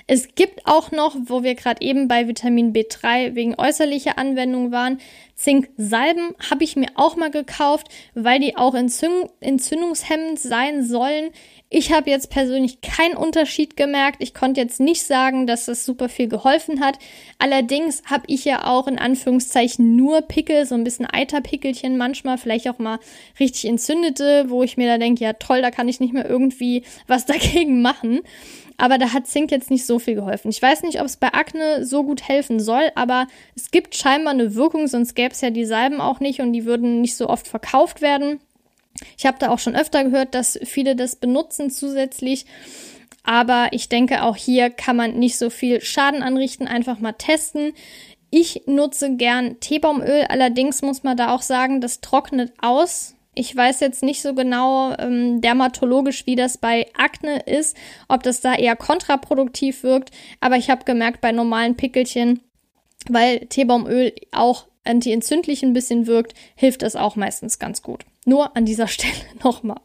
Es 0.07 0.35
gibt 0.35 0.65
auch 0.65 0.91
noch, 0.91 1.15
wo 1.25 1.43
wir 1.43 1.55
gerade 1.55 1.81
eben 1.81 2.07
bei 2.07 2.27
Vitamin 2.27 2.73
B3 2.73 3.35
wegen 3.35 3.55
äußerlicher 3.55 4.17
Anwendung 4.17 4.71
waren, 4.71 4.99
Zinksalben 5.37 6.33
habe 6.49 6.63
ich 6.63 6.75
mir 6.75 6.87
auch 6.95 7.15
mal 7.15 7.29
gekauft, 7.29 7.87
weil 8.15 8.39
die 8.39 8.57
auch 8.57 8.73
entzündungshemmend 8.73 10.39
sein 10.39 10.83
sollen. 10.83 11.29
Ich 11.69 11.91
habe 11.91 12.09
jetzt 12.09 12.31
persönlich 12.31 12.81
keinen 12.81 13.15
Unterschied 13.15 13.77
gemerkt. 13.77 14.23
Ich 14.23 14.33
konnte 14.33 14.61
jetzt 14.61 14.79
nicht 14.79 15.03
sagen, 15.03 15.45
dass 15.45 15.65
das 15.65 15.85
super 15.85 16.09
viel 16.09 16.27
geholfen 16.27 16.79
hat. 16.79 16.97
Allerdings 17.37 18.01
habe 18.05 18.23
ich 18.27 18.45
ja 18.45 18.65
auch 18.65 18.87
in 18.87 18.97
Anführungszeichen 18.97 19.95
nur 19.95 20.21
Pickel, 20.21 20.65
so 20.65 20.73
ein 20.73 20.83
bisschen 20.83 21.05
Eiterpickelchen 21.05 21.97
manchmal, 21.97 22.39
vielleicht 22.39 22.67
auch 22.67 22.79
mal 22.79 22.99
richtig 23.39 23.65
entzündete, 23.65 24.45
wo 24.47 24.63
ich 24.63 24.75
mir 24.75 24.87
da 24.87 24.97
denke, 24.97 25.23
ja 25.23 25.33
toll, 25.33 25.61
da 25.61 25.69
kann 25.69 25.87
ich 25.87 25.99
nicht 25.99 26.13
mehr 26.13 26.27
irgendwie 26.27 26.83
was 27.05 27.25
dagegen 27.27 27.83
machen. 27.83 28.21
Aber 28.77 28.99
da 28.99 29.11
hat 29.11 29.25
Zink 29.27 29.51
jetzt 29.51 29.71
nicht 29.71 29.85
so 29.85 29.97
viel 29.97 30.15
geholfen. 30.15 30.49
Ich 30.49 30.61
weiß 30.61 30.83
nicht, 30.83 30.99
ob 30.99 31.07
es 31.07 31.17
bei 31.17 31.33
Akne 31.33 31.83
so 31.83 32.03
gut 32.03 32.27
helfen 32.27 32.59
soll, 32.59 32.91
aber 32.95 33.27
es 33.55 33.71
gibt 33.71 33.95
scheinbar 33.95 34.33
eine 34.33 34.53
Wirkung, 34.53 34.87
sonst 34.87 35.15
gäbe 35.15 35.33
es 35.33 35.41
ja 35.41 35.49
die 35.49 35.65
Salben 35.65 35.99
auch 35.99 36.19
nicht 36.19 36.41
und 36.41 36.53
die 36.53 36.65
würden 36.65 37.01
nicht 37.01 37.17
so 37.17 37.27
oft 37.27 37.47
verkauft 37.47 38.01
werden. 38.01 38.39
Ich 39.17 39.25
habe 39.25 39.37
da 39.39 39.49
auch 39.49 39.59
schon 39.59 39.75
öfter 39.75 40.03
gehört, 40.03 40.35
dass 40.35 40.59
viele 40.63 40.95
das 40.95 41.15
benutzen 41.15 41.69
zusätzlich. 41.71 42.45
Aber 43.23 43.67
ich 43.71 43.89
denke, 43.89 44.23
auch 44.23 44.37
hier 44.37 44.69
kann 44.69 44.95
man 44.95 45.19
nicht 45.19 45.37
so 45.37 45.49
viel 45.49 45.81
Schaden 45.81 46.23
anrichten, 46.23 46.67
einfach 46.67 46.99
mal 46.99 47.13
testen. 47.13 47.73
Ich 48.29 48.63
nutze 48.67 49.15
gern 49.15 49.59
Teebaumöl, 49.59 50.25
allerdings 50.29 50.81
muss 50.81 51.03
man 51.03 51.17
da 51.17 51.33
auch 51.33 51.41
sagen, 51.41 51.81
das 51.81 52.01
trocknet 52.01 52.53
aus. 52.61 53.15
Ich 53.37 53.55
weiß 53.55 53.81
jetzt 53.81 54.01
nicht 54.01 54.23
so 54.23 54.33
genau 54.33 54.95
ähm, 54.97 55.41
dermatologisch, 55.41 56.25
wie 56.25 56.35
das 56.35 56.57
bei 56.57 56.87
Akne 56.97 57.41
ist, 57.41 57.77
ob 58.07 58.23
das 58.23 58.41
da 58.41 58.55
eher 58.55 58.75
kontraproduktiv 58.75 59.83
wirkt, 59.83 60.09
aber 60.39 60.57
ich 60.57 60.71
habe 60.71 60.85
gemerkt, 60.85 61.21
bei 61.21 61.31
normalen 61.31 61.75
Pickelchen, 61.75 62.41
weil 63.07 63.45
Teebaumöl 63.45 64.13
auch 64.31 64.65
antientzündlich 64.83 65.61
ein 65.61 65.73
bisschen 65.73 66.07
wirkt, 66.07 66.33
hilft 66.55 66.81
das 66.81 66.95
auch 66.95 67.15
meistens 67.15 67.59
ganz 67.59 67.83
gut. 67.83 68.05
Nur 68.25 68.57
an 68.57 68.65
dieser 68.65 68.87
Stelle 68.87 69.13
nochmal. 69.43 69.77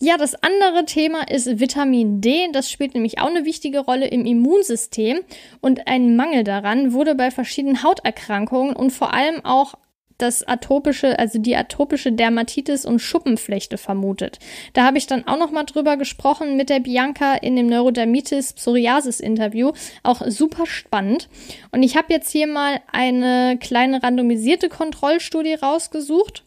Ja, 0.00 0.16
das 0.16 0.34
andere 0.42 0.84
Thema 0.84 1.22
ist 1.30 1.60
Vitamin 1.60 2.20
D. 2.20 2.48
Das 2.52 2.70
spielt 2.70 2.94
nämlich 2.94 3.20
auch 3.20 3.28
eine 3.28 3.44
wichtige 3.44 3.78
Rolle 3.78 4.08
im 4.08 4.26
Immunsystem 4.26 5.20
und 5.60 5.86
ein 5.86 6.16
Mangel 6.16 6.42
daran 6.42 6.92
wurde 6.92 7.14
bei 7.14 7.30
verschiedenen 7.30 7.84
Hauterkrankungen 7.84 8.74
und 8.74 8.90
vor 8.90 9.14
allem 9.14 9.44
auch 9.44 9.74
das 10.18 10.46
atopische, 10.46 11.18
also 11.18 11.38
die 11.38 11.56
atopische 11.56 12.12
Dermatitis 12.12 12.84
und 12.84 13.00
Schuppenflechte 13.00 13.78
vermutet. 13.78 14.38
Da 14.72 14.84
habe 14.84 14.98
ich 14.98 15.06
dann 15.06 15.26
auch 15.26 15.38
noch 15.38 15.50
mal 15.50 15.64
drüber 15.64 15.96
gesprochen 15.96 16.56
mit 16.56 16.70
der 16.70 16.80
Bianca 16.80 17.34
in 17.34 17.56
dem 17.56 17.66
Neurodermitis 17.66 18.52
Psoriasis 18.52 19.20
Interview, 19.20 19.72
auch 20.02 20.22
super 20.26 20.66
spannend. 20.66 21.28
Und 21.72 21.82
ich 21.82 21.96
habe 21.96 22.12
jetzt 22.12 22.30
hier 22.30 22.46
mal 22.46 22.80
eine 22.92 23.58
kleine 23.58 24.02
randomisierte 24.02 24.68
Kontrollstudie 24.68 25.54
rausgesucht. 25.54 26.44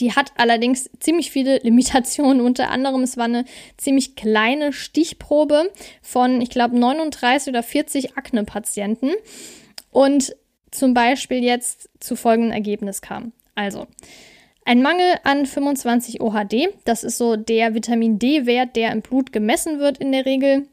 Die 0.00 0.12
hat 0.12 0.32
allerdings 0.36 0.90
ziemlich 1.00 1.30
viele 1.30 1.58
Limitationen. 1.62 2.40
Unter 2.40 2.70
anderem, 2.70 3.02
es 3.02 3.16
war 3.16 3.26
eine 3.26 3.44
ziemlich 3.76 4.16
kleine 4.16 4.72
Stichprobe 4.72 5.70
von, 6.02 6.40
ich 6.40 6.50
glaube, 6.50 6.78
39 6.78 7.48
oder 7.48 7.62
40 7.62 8.16
Akne-Patienten. 8.16 9.10
Und 9.90 10.34
zum 10.74 10.94
Beispiel 10.94 11.42
jetzt 11.42 11.88
zu 12.00 12.16
folgendem 12.16 12.52
Ergebnis 12.52 13.00
kam. 13.00 13.32
Also, 13.54 13.86
ein 14.64 14.82
Mangel 14.82 15.14
an 15.24 15.46
25 15.46 16.20
OHD, 16.20 16.68
das 16.84 17.04
ist 17.04 17.18
so 17.18 17.36
der 17.36 17.74
Vitamin 17.74 18.18
D-Wert, 18.18 18.76
der 18.76 18.92
im 18.92 19.02
Blut 19.02 19.32
gemessen 19.32 19.78
wird 19.78 19.98
in 19.98 20.12
der 20.12 20.24
Regel, 20.24 20.66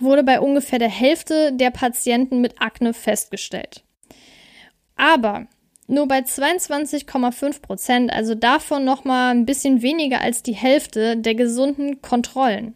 wurde 0.00 0.22
bei 0.22 0.40
ungefähr 0.40 0.78
der 0.78 0.90
Hälfte 0.90 1.52
der 1.52 1.70
Patienten 1.70 2.40
mit 2.40 2.60
Akne 2.60 2.92
festgestellt. 2.92 3.82
Aber 4.96 5.46
nur 5.86 6.08
bei 6.08 6.20
22,5 6.20 7.60
Prozent, 7.60 8.12
also 8.12 8.34
davon 8.34 8.84
nochmal 8.84 9.34
ein 9.34 9.46
bisschen 9.46 9.82
weniger 9.82 10.20
als 10.20 10.42
die 10.42 10.54
Hälfte 10.54 11.16
der 11.16 11.34
gesunden 11.34 12.00
Kontrollen. 12.00 12.74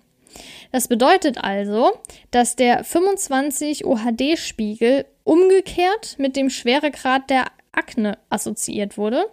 Das 0.70 0.88
bedeutet 0.88 1.38
also, 1.42 1.92
dass 2.30 2.56
der 2.56 2.84
25 2.84 3.84
OHD-Spiegel 3.84 5.06
umgekehrt 5.24 6.16
mit 6.18 6.36
dem 6.36 6.50
Schweregrad 6.50 7.30
der 7.30 7.46
Akne 7.72 8.18
assoziiert 8.28 8.98
wurde 8.98 9.26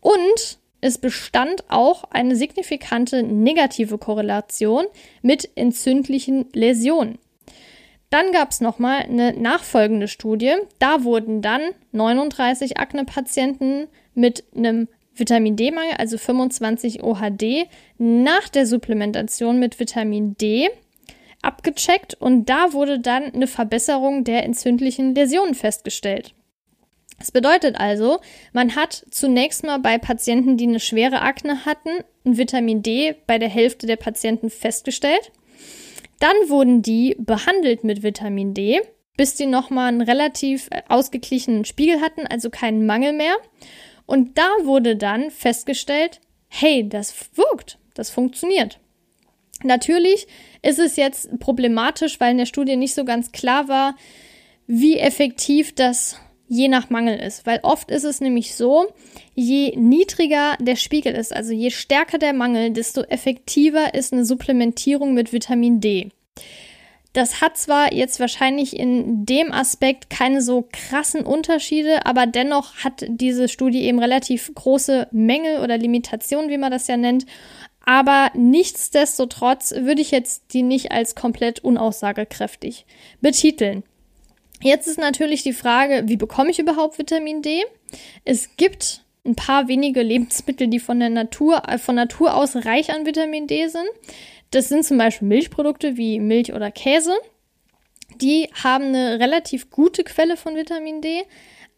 Und 0.00 0.58
es 0.80 0.98
bestand 0.98 1.64
auch 1.70 2.04
eine 2.10 2.34
signifikante 2.34 3.22
negative 3.22 3.98
Korrelation 3.98 4.84
mit 5.22 5.48
entzündlichen 5.54 6.46
Läsionen. 6.52 7.18
Dann 8.10 8.32
gab 8.32 8.50
es 8.50 8.60
nochmal 8.60 9.02
eine 9.02 9.32
nachfolgende 9.32 10.08
Studie. 10.08 10.54
Da 10.80 11.04
wurden 11.04 11.40
dann 11.40 11.62
39 11.92 12.76
Akne-Patienten 12.78 13.86
mit 14.14 14.44
einem 14.54 14.88
Vitamin 15.14 15.56
D-Mangel, 15.56 15.94
also 15.98 16.18
25 16.18 17.02
OHD, 17.02 17.66
nach 17.98 18.48
der 18.48 18.66
Supplementation 18.66 19.58
mit 19.58 19.78
Vitamin 19.78 20.36
D 20.36 20.70
abgecheckt 21.42 22.14
und 22.14 22.48
da 22.48 22.72
wurde 22.72 23.00
dann 23.00 23.24
eine 23.24 23.46
Verbesserung 23.46 24.24
der 24.24 24.44
entzündlichen 24.44 25.14
Läsionen 25.14 25.54
festgestellt. 25.54 26.34
Das 27.18 27.30
bedeutet 27.30 27.78
also, 27.78 28.20
man 28.52 28.74
hat 28.74 29.04
zunächst 29.10 29.64
mal 29.64 29.78
bei 29.78 29.98
Patienten, 29.98 30.56
die 30.56 30.66
eine 30.66 30.80
schwere 30.80 31.20
Akne 31.20 31.64
hatten, 31.64 31.90
ein 32.24 32.36
Vitamin 32.36 32.82
D 32.82 33.14
bei 33.26 33.38
der 33.38 33.48
Hälfte 33.48 33.86
der 33.86 33.96
Patienten 33.96 34.50
festgestellt. 34.50 35.30
Dann 36.18 36.34
wurden 36.46 36.82
die 36.82 37.16
behandelt 37.18 37.84
mit 37.84 38.02
Vitamin 38.02 38.54
D, 38.54 38.80
bis 39.16 39.34
die 39.34 39.46
nochmal 39.46 39.88
einen 39.88 40.00
relativ 40.00 40.68
ausgeglichenen 40.88 41.64
Spiegel 41.64 42.00
hatten, 42.00 42.26
also 42.26 42.50
keinen 42.50 42.86
Mangel 42.86 43.12
mehr. 43.12 43.36
Und 44.12 44.36
da 44.36 44.50
wurde 44.64 44.94
dann 44.96 45.30
festgestellt, 45.30 46.20
hey, 46.48 46.86
das 46.86 47.14
wirkt, 47.34 47.78
das 47.94 48.10
funktioniert. 48.10 48.78
Natürlich 49.62 50.26
ist 50.60 50.78
es 50.78 50.96
jetzt 50.96 51.38
problematisch, 51.40 52.20
weil 52.20 52.32
in 52.32 52.36
der 52.36 52.44
Studie 52.44 52.76
nicht 52.76 52.92
so 52.92 53.06
ganz 53.06 53.32
klar 53.32 53.68
war, 53.68 53.96
wie 54.66 54.98
effektiv 54.98 55.74
das 55.74 56.20
je 56.46 56.68
nach 56.68 56.90
Mangel 56.90 57.18
ist. 57.18 57.46
Weil 57.46 57.60
oft 57.62 57.90
ist 57.90 58.04
es 58.04 58.20
nämlich 58.20 58.54
so, 58.54 58.92
je 59.34 59.74
niedriger 59.76 60.58
der 60.60 60.76
Spiegel 60.76 61.14
ist, 61.14 61.34
also 61.34 61.54
je 61.54 61.70
stärker 61.70 62.18
der 62.18 62.34
Mangel, 62.34 62.70
desto 62.70 63.04
effektiver 63.04 63.94
ist 63.94 64.12
eine 64.12 64.26
Supplementierung 64.26 65.14
mit 65.14 65.32
Vitamin 65.32 65.80
D. 65.80 66.10
Das 67.12 67.42
hat 67.42 67.58
zwar 67.58 67.92
jetzt 67.92 68.20
wahrscheinlich 68.20 68.78
in 68.78 69.26
dem 69.26 69.52
Aspekt 69.52 70.08
keine 70.08 70.40
so 70.40 70.66
krassen 70.72 71.24
Unterschiede, 71.24 72.06
aber 72.06 72.26
dennoch 72.26 72.76
hat 72.76 73.04
diese 73.06 73.48
Studie 73.48 73.82
eben 73.82 73.98
relativ 73.98 74.50
große 74.54 75.08
Mängel 75.12 75.60
oder 75.60 75.76
Limitationen, 75.76 76.48
wie 76.48 76.56
man 76.58 76.70
das 76.70 76.86
ja 76.86 76.96
nennt. 76.96 77.26
Aber 77.84 78.30
nichtsdestotrotz 78.34 79.74
würde 79.76 80.00
ich 80.00 80.10
jetzt 80.10 80.54
die 80.54 80.62
nicht 80.62 80.92
als 80.92 81.14
komplett 81.14 81.60
unaussagekräftig 81.60 82.86
betiteln. 83.20 83.82
Jetzt 84.62 84.86
ist 84.86 84.98
natürlich 84.98 85.42
die 85.42 85.52
Frage, 85.52 86.04
wie 86.06 86.16
bekomme 86.16 86.50
ich 86.50 86.60
überhaupt 86.60 86.98
Vitamin 86.98 87.42
D? 87.42 87.64
Es 88.24 88.56
gibt 88.56 89.04
ein 89.24 89.34
paar 89.34 89.68
wenige 89.68 90.02
Lebensmittel, 90.02 90.68
die 90.68 90.80
von 90.80 91.00
der 91.00 91.10
Natur, 91.10 91.68
äh, 91.68 91.78
von 91.78 91.96
Natur 91.96 92.34
aus 92.34 92.56
reich 92.56 92.92
an 92.92 93.04
Vitamin 93.04 93.46
D 93.46 93.68
sind. 93.68 93.88
Das 94.52 94.68
sind 94.68 94.84
zum 94.84 94.98
Beispiel 94.98 95.26
Milchprodukte 95.26 95.96
wie 95.96 96.20
Milch 96.20 96.52
oder 96.52 96.70
Käse. 96.70 97.14
Die 98.16 98.50
haben 98.62 98.84
eine 98.84 99.18
relativ 99.18 99.70
gute 99.70 100.04
Quelle 100.04 100.36
von 100.36 100.54
Vitamin 100.54 101.00
D. 101.00 101.24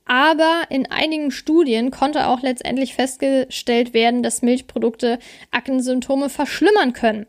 Aber 0.06 0.64
in 0.68 0.90
einigen 0.90 1.30
Studien 1.30 1.90
konnte 1.90 2.26
auch 2.26 2.42
letztendlich 2.42 2.94
festgestellt 2.94 3.94
werden, 3.94 4.22
dass 4.22 4.42
Milchprodukte 4.42 5.18
Aktensymptome 5.50 6.28
verschlimmern 6.28 6.92
können. 6.92 7.26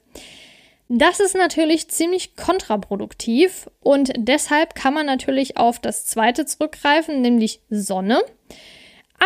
Das 0.89 1.19
ist 1.19 1.35
natürlich 1.35 1.89
ziemlich 1.89 2.35
kontraproduktiv 2.35 3.69
und 3.79 4.11
deshalb 4.17 4.75
kann 4.75 4.93
man 4.93 5.05
natürlich 5.05 5.57
auf 5.57 5.79
das 5.79 6.05
zweite 6.05 6.45
zurückgreifen, 6.45 7.21
nämlich 7.21 7.61
Sonne. 7.69 8.21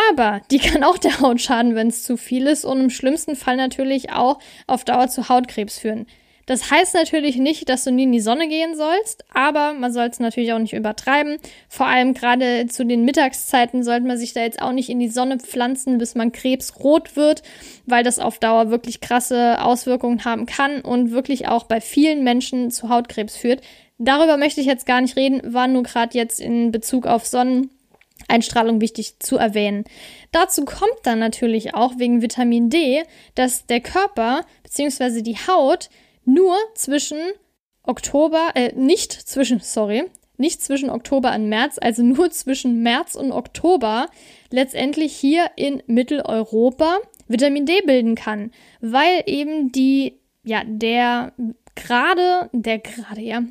Aber 0.10 0.41
die 0.52 0.60
kann 0.60 0.84
auch 0.84 0.97
der 0.97 1.19
Haut 1.19 1.41
schaden, 1.41 1.75
wenn 1.75 1.88
es 1.88 2.04
zu 2.04 2.17
viel 2.17 2.47
ist 2.47 2.65
und 2.65 2.80
im 2.80 2.89
schlimmsten 2.89 3.36
Fall 3.36 3.58
natürlich 3.58 4.12
auch 4.12 4.39
auf 4.67 4.84
Dauer 4.84 5.08
zu 5.08 5.30
Hautkrebs 5.30 5.80
führen. 5.80 6.06
Das 6.49 6.71
heißt 6.71 6.95
natürlich 6.95 7.36
nicht, 7.36 7.69
dass 7.69 7.84
du 7.84 7.91
nie 7.91 8.06
in 8.06 8.12
die 8.12 8.19
Sonne 8.19 8.47
gehen 8.47 8.75
sollst, 8.75 9.23
aber 9.32 9.73
man 9.73 9.93
soll 9.93 10.08
es 10.08 10.19
natürlich 10.19 10.52
auch 10.52 10.58
nicht 10.58 10.73
übertreiben. 10.73 11.38
Vor 11.67 11.86
allem 11.86 12.15
gerade 12.15 12.65
zu 12.65 12.88
den 12.88 13.06
Mittagszeiten 13.06 13.84
sollte 13.84 14.08
man 14.08 14.17
sich 14.17 14.34
da 14.34 14.41
jetzt 14.41 14.60
auch 14.60 14.71
nicht 14.71 14.89
in 14.89 14.97
die 14.97 15.10
Sonne 15.10 15.38
pflanzen, 15.38 15.99
bis 15.99 16.15
man 16.15 16.32
krebsrot 16.32 17.15
wird, 17.15 17.43
weil 17.86 18.04
das 18.04 18.17
auf 18.17 18.39
Dauer 18.39 18.71
wirklich 18.71 18.99
krasse 18.99 19.63
Auswirkungen 19.63 20.25
haben 20.25 20.47
kann 20.47 20.82
und 20.82 21.12
wirklich 21.12 21.47
auch 21.47 21.65
bei 21.65 21.82
vielen 21.82 22.23
Menschen 22.23 22.71
zu 22.71 22.89
Hautkrebs 22.89 23.38
führt. 23.38 23.62
Darüber 23.99 24.38
möchte 24.38 24.60
ich 24.60 24.65
jetzt 24.65 24.88
gar 24.88 25.02
nicht 25.02 25.17
reden, 25.17 25.54
war 25.54 25.67
nur 25.67 25.84
gerade 25.84 26.17
jetzt 26.17 26.39
in 26.39 26.71
Bezug 26.71 27.06
auf 27.06 27.28
Sonnen 27.28 27.69
Einstrahlung 28.30 28.82
wichtig 28.82 29.20
zu 29.20 29.38
erwähnen. 29.38 29.84
Dazu 30.32 30.65
kommt 30.65 31.00
dann 31.04 31.20
natürlich 31.20 31.74
auch 31.76 31.98
wegen 31.98 32.22
Vitamin 32.22 32.70
D, 32.70 33.04
dass 33.36 33.65
der 33.65 33.82
Körper 33.82 34.46
bzw. 34.63 35.22
die 35.22 35.38
Haut 35.38 35.89
nur 36.26 36.56
zwischen 36.76 37.20
Oktober, 37.84 38.52
äh, 38.56 38.74
nicht 38.76 39.12
zwischen, 39.12 39.60
sorry, 39.60 40.04
nicht 40.38 40.62
zwischen 40.62 40.89
Oktober 40.89 41.34
und 41.36 41.50
März, 41.50 41.78
also 41.82 42.04
nur 42.04 42.32
zwischen 42.32 42.82
März 42.82 43.15
und 43.15 43.32
Oktober 43.32 44.08
letztendlich 44.50 45.15
hier 45.15 45.52
in 45.56 45.84
Mitteleuropa 45.88 47.00
Vitamin 47.28 47.65
D 47.65 47.82
bilden 47.86 48.15
kann, 48.15 48.52
weil 48.82 49.24
eben 49.28 49.72
die, 49.72 50.20
ja, 50.44 50.63
der 50.65 51.34
gerade, 51.76 52.50
der 52.54 52.80
gerade, 52.80 53.22
ja, 53.22 53.44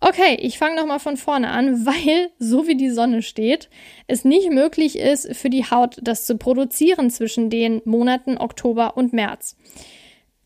Okay, 0.00 0.36
ich 0.40 0.58
fange 0.58 0.76
nochmal 0.76 1.00
von 1.00 1.16
vorne 1.16 1.48
an, 1.50 1.86
weil, 1.86 2.30
so 2.38 2.66
wie 2.66 2.76
die 2.76 2.90
Sonne 2.90 3.22
steht, 3.22 3.68
es 4.06 4.24
nicht 4.24 4.50
möglich 4.50 4.98
ist, 4.98 5.34
für 5.36 5.50
die 5.50 5.64
Haut 5.64 5.98
das 6.02 6.24
zu 6.24 6.36
produzieren 6.36 7.10
zwischen 7.10 7.50
den 7.50 7.82
Monaten 7.84 8.38
Oktober 8.38 8.96
und 8.96 9.12
März. 9.12 9.56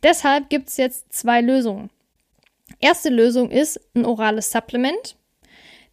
Deshalb 0.02 0.48
gibt 0.48 0.68
es 0.68 0.78
jetzt 0.78 1.12
zwei 1.12 1.40
Lösungen. 1.40 1.90
Erste 2.80 3.10
Lösung 3.10 3.50
ist 3.50 3.80
ein 3.94 4.04
orales 4.04 4.50
Supplement. 4.50 5.16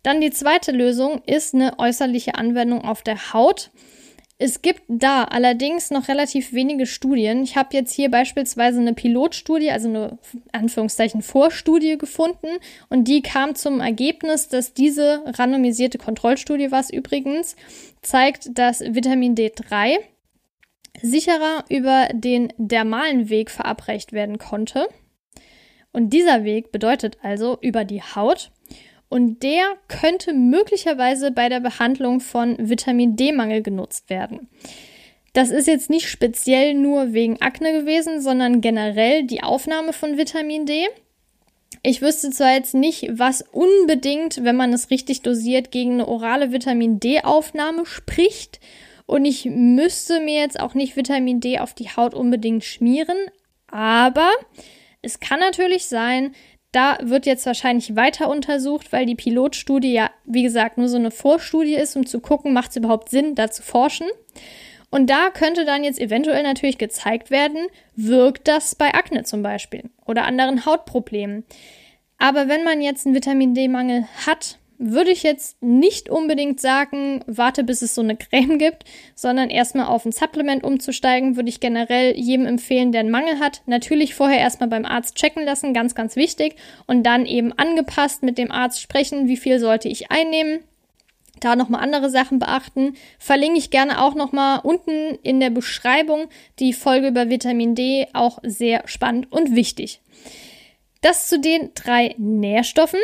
Dann 0.02 0.22
die 0.22 0.32
zweite 0.32 0.72
Lösung 0.72 1.22
ist 1.26 1.54
eine 1.54 1.78
äußerliche 1.78 2.36
Anwendung 2.36 2.86
auf 2.86 3.04
der 3.04 3.34
Haut. 3.34 3.70
Es 4.42 4.62
gibt 4.62 4.84
da 4.88 5.26
allerdings 5.26 5.92
noch 5.92 6.08
relativ 6.08 6.54
wenige 6.54 6.86
Studien. 6.86 7.44
Ich 7.44 7.58
habe 7.58 7.76
jetzt 7.76 7.94
hier 7.94 8.10
beispielsweise 8.10 8.80
eine 8.80 8.94
Pilotstudie, 8.94 9.70
also 9.70 9.90
eine 9.90 10.18
Anführungszeichen 10.54 11.22
Vorstudie 11.22 11.98
gefunden 11.98 12.48
und 12.88 13.10
die 13.10 13.22
kam 13.22 13.54
zum 13.56 13.82
Ergebnis, 13.82 14.48
dass 14.48 14.74
diese 14.74 15.24
randomisierte 15.26 15.98
Kontrollstudie, 15.98 16.72
was 16.72 16.90
übrigens 16.90 17.58
zeigt, 18.02 18.58
dass 18.58 18.80
Vitamin 18.80 19.36
D3 19.36 19.98
sicherer 21.02 21.66
über 21.68 22.08
den 22.14 22.54
dermalen 22.58 23.28
Weg 23.28 23.52
verabreicht 23.52 24.14
werden 24.14 24.38
konnte. 24.38 24.88
Und 25.92 26.12
dieser 26.12 26.46
Weg 26.46 26.72
bedeutet 26.72 27.18
also 27.24 27.58
über 27.60 27.84
die 27.84 28.02
Haut 28.02 28.52
und 29.10 29.42
der 29.44 29.76
könnte 29.88 30.34
möglicherweise 30.34 31.32
bei 31.32 31.50
der 31.50 31.60
Behandlung 31.60 32.20
von 32.20 32.56
Vitamin 32.60 33.16
D-Mangel 33.16 33.62
genutzt 33.62 34.10
werden. 34.10 34.48
Das 35.34 35.50
ist 35.50 35.68
jetzt 35.68 35.90
nicht 35.90 36.10
speziell 36.10 36.74
nur 36.74 37.14
wegen 37.14 37.42
Akne 37.42 37.74
gewesen, 37.74 38.22
sondern 38.22 38.62
generell 38.62 39.24
die 39.24 39.44
Aufnahme 39.44 39.94
von 39.94 40.18
Vitamin 40.18 40.66
D. 40.66 40.88
Ich 41.84 42.02
wüsste 42.02 42.30
zwar 42.32 42.54
jetzt 42.54 42.74
nicht, 42.74 43.08
was 43.12 43.44
unbedingt, 43.52 44.44
wenn 44.44 44.56
man 44.56 44.74
es 44.74 44.90
richtig 44.90 45.22
dosiert, 45.22 45.72
gegen 45.72 45.94
eine 45.94 46.08
orale 46.08 46.52
Vitamin 46.52 47.00
D-Aufnahme 47.00 47.86
spricht. 47.86 48.60
Und 49.06 49.26
ich 49.26 49.46
müsste 49.46 50.20
mir 50.20 50.40
jetzt 50.40 50.60
auch 50.60 50.74
nicht 50.74 50.96
Vitamin 50.96 51.40
D 51.40 51.60
auf 51.60 51.74
die 51.74 51.90
Haut 51.90 52.14
unbedingt 52.14 52.64
schmieren. 52.64 53.18
Aber 53.68 54.30
es 55.02 55.20
kann 55.20 55.40
natürlich 55.40 55.86
sein, 55.86 56.36
da 56.72 56.98
wird 57.02 57.26
jetzt 57.26 57.46
wahrscheinlich 57.46 57.96
weiter 57.96 58.30
untersucht, 58.30 58.92
weil 58.92 59.06
die 59.06 59.16
Pilotstudie 59.16 59.94
ja, 59.94 60.12
wie 60.26 60.44
gesagt, 60.44 60.78
nur 60.78 60.88
so 60.88 60.98
eine 60.98 61.12
Vorstudie 61.12 61.76
ist, 61.76 61.96
um 61.96 62.06
zu 62.06 62.20
gucken, 62.20 62.54
macht 62.54 62.72
es 62.72 62.78
überhaupt 62.78 63.10
Sinn, 63.10 63.36
da 63.36 63.50
zu 63.50 63.64
forschen. 63.64 64.08
Und 64.92 65.10
da 65.10 65.30
könnte 65.30 65.66
dann 65.66 65.84
jetzt 65.84 66.00
eventuell 66.00 66.44
natürlich 66.44 66.78
gezeigt 66.78 67.32
werden, 67.32 67.68
wirkt 67.96 68.48
das 68.48 68.76
bei 68.76 68.94
Akne 68.94 69.24
zum 69.24 69.44
Beispiel 69.44 69.90
oder 70.06 70.26
anderen 70.26 70.66
Hautproblemen. 70.66 71.44
Aber 72.18 72.48
wenn 72.48 72.64
man 72.64 72.82
jetzt 72.82 73.06
einen 73.06 73.16
Vitamin 73.16 73.54
D-Mangel 73.56 74.08
hat, 74.26 74.59
würde 74.80 75.12
ich 75.12 75.24
jetzt 75.24 75.62
nicht 75.62 76.10
unbedingt 76.10 76.62
sagen, 76.62 77.22
warte 77.28 77.66
bis 77.66 77.82
es 77.82 77.94
so 77.94 78.02
eine 78.02 78.16
Creme 78.16 78.58
gibt, 78.58 78.86
sondern 79.14 79.50
erstmal 79.50 79.88
auf 79.88 80.06
ein 80.06 80.14
Supplement 80.14 80.64
umzusteigen, 80.64 81.36
würde 81.36 81.50
ich 81.50 81.60
generell 81.60 82.18
jedem 82.18 82.46
empfehlen, 82.46 82.94
der 82.94 83.02
einen 83.02 83.12
Mangel 83.12 83.40
hat. 83.40 83.62
Natürlich 83.66 84.16
vorher 84.16 84.40
erstmal 84.40 84.70
beim 84.70 84.86
Arzt 84.86 85.16
checken 85.16 85.44
lassen, 85.44 85.74
ganz, 85.74 85.96
ganz 85.96 86.16
wichtig. 86.16 86.56
Und 86.88 87.04
dann 87.04 87.26
eben 87.26 87.52
angepasst 87.52 88.24
mit 88.24 88.38
dem 88.38 88.52
Arzt 88.52 88.82
sprechen, 88.82 89.28
wie 89.28 89.38
viel 89.38 89.60
sollte 89.60 89.90
ich 89.90 90.12
einnehmen. 90.12 90.62
Da 91.42 91.58
nochmal 91.58 91.84
andere 91.84 92.10
Sachen 92.10 92.40
beachten. 92.40 92.96
Verlinke 93.18 93.60
ich 93.60 93.72
gerne 93.72 94.02
auch 94.02 94.16
nochmal 94.16 94.62
unten 94.64 95.18
in 95.24 95.42
der 95.42 95.50
Beschreibung 95.50 96.28
die 96.60 96.74
Folge 96.74 97.10
über 97.10 97.30
Vitamin 97.30 97.76
D, 97.76 98.08
auch 98.14 98.40
sehr 98.44 98.84
spannend 98.88 99.32
und 99.32 99.56
wichtig. 99.56 100.02
Das 101.02 101.28
zu 101.28 101.40
den 101.40 101.72
drei 101.76 102.16
Nährstoffen. 102.18 103.00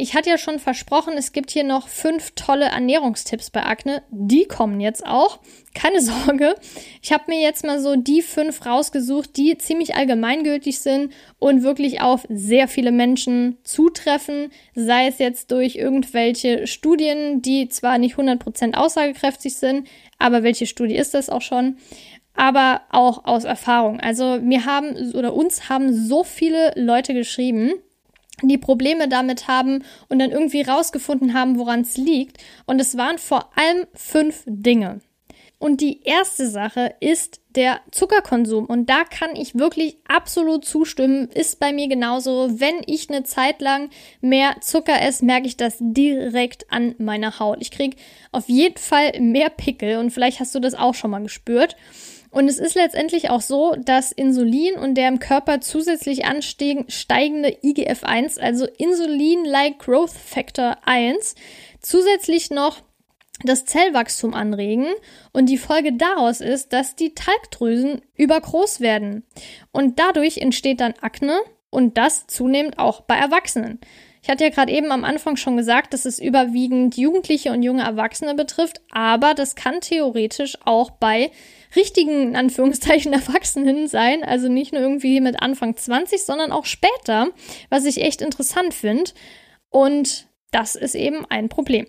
Ich 0.00 0.14
hatte 0.14 0.30
ja 0.30 0.38
schon 0.38 0.60
versprochen, 0.60 1.14
es 1.16 1.32
gibt 1.32 1.50
hier 1.50 1.64
noch 1.64 1.88
fünf 1.88 2.30
tolle 2.36 2.66
Ernährungstipps 2.66 3.50
bei 3.50 3.64
Akne. 3.64 4.04
Die 4.12 4.44
kommen 4.44 4.78
jetzt 4.78 5.04
auch. 5.04 5.40
Keine 5.74 6.00
Sorge. 6.00 6.54
Ich 7.02 7.12
habe 7.12 7.24
mir 7.26 7.40
jetzt 7.40 7.64
mal 7.64 7.80
so 7.80 7.96
die 7.96 8.22
fünf 8.22 8.64
rausgesucht, 8.64 9.36
die 9.36 9.58
ziemlich 9.58 9.96
allgemeingültig 9.96 10.78
sind 10.78 11.12
und 11.40 11.64
wirklich 11.64 12.00
auf 12.00 12.24
sehr 12.28 12.68
viele 12.68 12.92
Menschen 12.92 13.58
zutreffen. 13.64 14.52
Sei 14.72 15.08
es 15.08 15.18
jetzt 15.18 15.50
durch 15.50 15.74
irgendwelche 15.74 16.68
Studien, 16.68 17.42
die 17.42 17.68
zwar 17.68 17.98
nicht 17.98 18.14
100% 18.14 18.74
aussagekräftig 18.74 19.56
sind, 19.56 19.88
aber 20.20 20.44
welche 20.44 20.66
Studie 20.66 20.94
ist 20.94 21.14
das 21.14 21.28
auch 21.28 21.42
schon? 21.42 21.76
Aber 22.34 22.82
auch 22.90 23.24
aus 23.24 23.42
Erfahrung. 23.42 23.98
Also 23.98 24.38
mir 24.40 24.64
haben 24.64 25.12
oder 25.14 25.34
uns 25.34 25.68
haben 25.68 25.92
so 25.92 26.22
viele 26.22 26.72
Leute 26.76 27.14
geschrieben, 27.14 27.72
die 28.42 28.58
Probleme 28.58 29.08
damit 29.08 29.48
haben 29.48 29.84
und 30.08 30.18
dann 30.18 30.30
irgendwie 30.30 30.62
rausgefunden 30.62 31.34
haben, 31.34 31.58
woran 31.58 31.80
es 31.80 31.96
liegt. 31.96 32.38
Und 32.66 32.80
es 32.80 32.96
waren 32.96 33.18
vor 33.18 33.50
allem 33.56 33.86
fünf 33.94 34.44
Dinge. 34.46 35.00
Und 35.60 35.80
die 35.80 36.02
erste 36.04 36.48
Sache 36.48 36.94
ist 37.00 37.40
der 37.56 37.80
Zuckerkonsum. 37.90 38.66
Und 38.66 38.88
da 38.88 39.02
kann 39.02 39.34
ich 39.34 39.56
wirklich 39.56 39.98
absolut 40.06 40.64
zustimmen. 40.64 41.28
Ist 41.34 41.58
bei 41.58 41.72
mir 41.72 41.88
genauso. 41.88 42.60
Wenn 42.60 42.76
ich 42.86 43.10
eine 43.10 43.24
Zeit 43.24 43.60
lang 43.60 43.90
mehr 44.20 44.56
Zucker 44.60 45.02
esse, 45.02 45.24
merke 45.24 45.48
ich 45.48 45.56
das 45.56 45.78
direkt 45.80 46.70
an 46.70 46.94
meiner 46.98 47.40
Haut. 47.40 47.58
Ich 47.60 47.72
kriege 47.72 47.96
auf 48.30 48.48
jeden 48.48 48.78
Fall 48.78 49.18
mehr 49.20 49.50
Pickel 49.50 49.98
und 49.98 50.10
vielleicht 50.10 50.38
hast 50.38 50.54
du 50.54 50.60
das 50.60 50.74
auch 50.74 50.94
schon 50.94 51.10
mal 51.10 51.22
gespürt. 51.22 51.74
Und 52.38 52.46
es 52.46 52.60
ist 52.60 52.76
letztendlich 52.76 53.30
auch 53.30 53.40
so, 53.40 53.74
dass 53.84 54.12
Insulin 54.12 54.74
und 54.74 54.94
der 54.94 55.08
im 55.08 55.18
Körper 55.18 55.60
zusätzlich 55.60 56.24
ansteigende 56.24 57.48
IGF-1, 57.64 58.38
also 58.38 58.64
Insulin-like 58.64 59.80
Growth 59.80 60.12
Factor 60.12 60.76
1, 60.84 61.34
zusätzlich 61.80 62.50
noch 62.50 62.76
das 63.42 63.64
Zellwachstum 63.64 64.34
anregen 64.34 64.86
und 65.32 65.46
die 65.46 65.58
Folge 65.58 65.94
daraus 65.94 66.40
ist, 66.40 66.72
dass 66.72 66.94
die 66.94 67.12
Talgdrüsen 67.12 68.02
übergroß 68.14 68.78
werden 68.78 69.24
und 69.72 69.98
dadurch 69.98 70.38
entsteht 70.38 70.78
dann 70.78 70.94
Akne 71.00 71.40
und 71.70 71.98
das 71.98 72.28
zunehmend 72.28 72.78
auch 72.78 73.00
bei 73.00 73.16
Erwachsenen. 73.16 73.80
Ich 74.22 74.28
hatte 74.28 74.44
ja 74.44 74.50
gerade 74.50 74.70
eben 74.70 74.92
am 74.92 75.02
Anfang 75.02 75.34
schon 75.34 75.56
gesagt, 75.56 75.92
dass 75.92 76.04
es 76.04 76.20
überwiegend 76.20 76.96
Jugendliche 76.96 77.50
und 77.50 77.64
junge 77.64 77.82
Erwachsene 77.82 78.36
betrifft, 78.36 78.80
aber 78.92 79.34
das 79.34 79.56
kann 79.56 79.80
theoretisch 79.80 80.56
auch 80.64 80.92
bei 80.92 81.32
richtigen, 81.76 82.28
in 82.28 82.36
Anführungszeichen, 82.36 83.12
Erwachsenen 83.14 83.88
sein. 83.88 84.24
Also 84.24 84.48
nicht 84.48 84.72
nur 84.72 84.82
irgendwie 84.82 85.20
mit 85.20 85.42
Anfang 85.42 85.76
20, 85.76 86.24
sondern 86.24 86.52
auch 86.52 86.64
später, 86.64 87.28
was 87.70 87.84
ich 87.84 88.02
echt 88.02 88.22
interessant 88.22 88.74
finde. 88.74 89.10
Und 89.70 90.26
das 90.50 90.76
ist 90.76 90.94
eben 90.94 91.26
ein 91.28 91.48
Problem. 91.48 91.86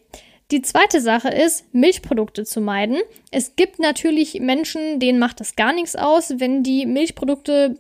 Die 0.52 0.64
zweite 0.64 1.00
Sache 1.00 1.30
ist, 1.30 1.74
Milchprodukte 1.74 2.44
zu 2.44 2.60
meiden. 2.60 2.98
Es 3.30 3.56
gibt 3.56 3.78
natürlich 3.78 4.40
Menschen, 4.40 5.00
denen 5.00 5.20
macht 5.20 5.40
das 5.40 5.56
gar 5.56 5.74
nichts 5.74 5.96
aus, 5.96 6.40
wenn 6.40 6.64
die 6.64 6.88
Milchprodukte 6.88 7.78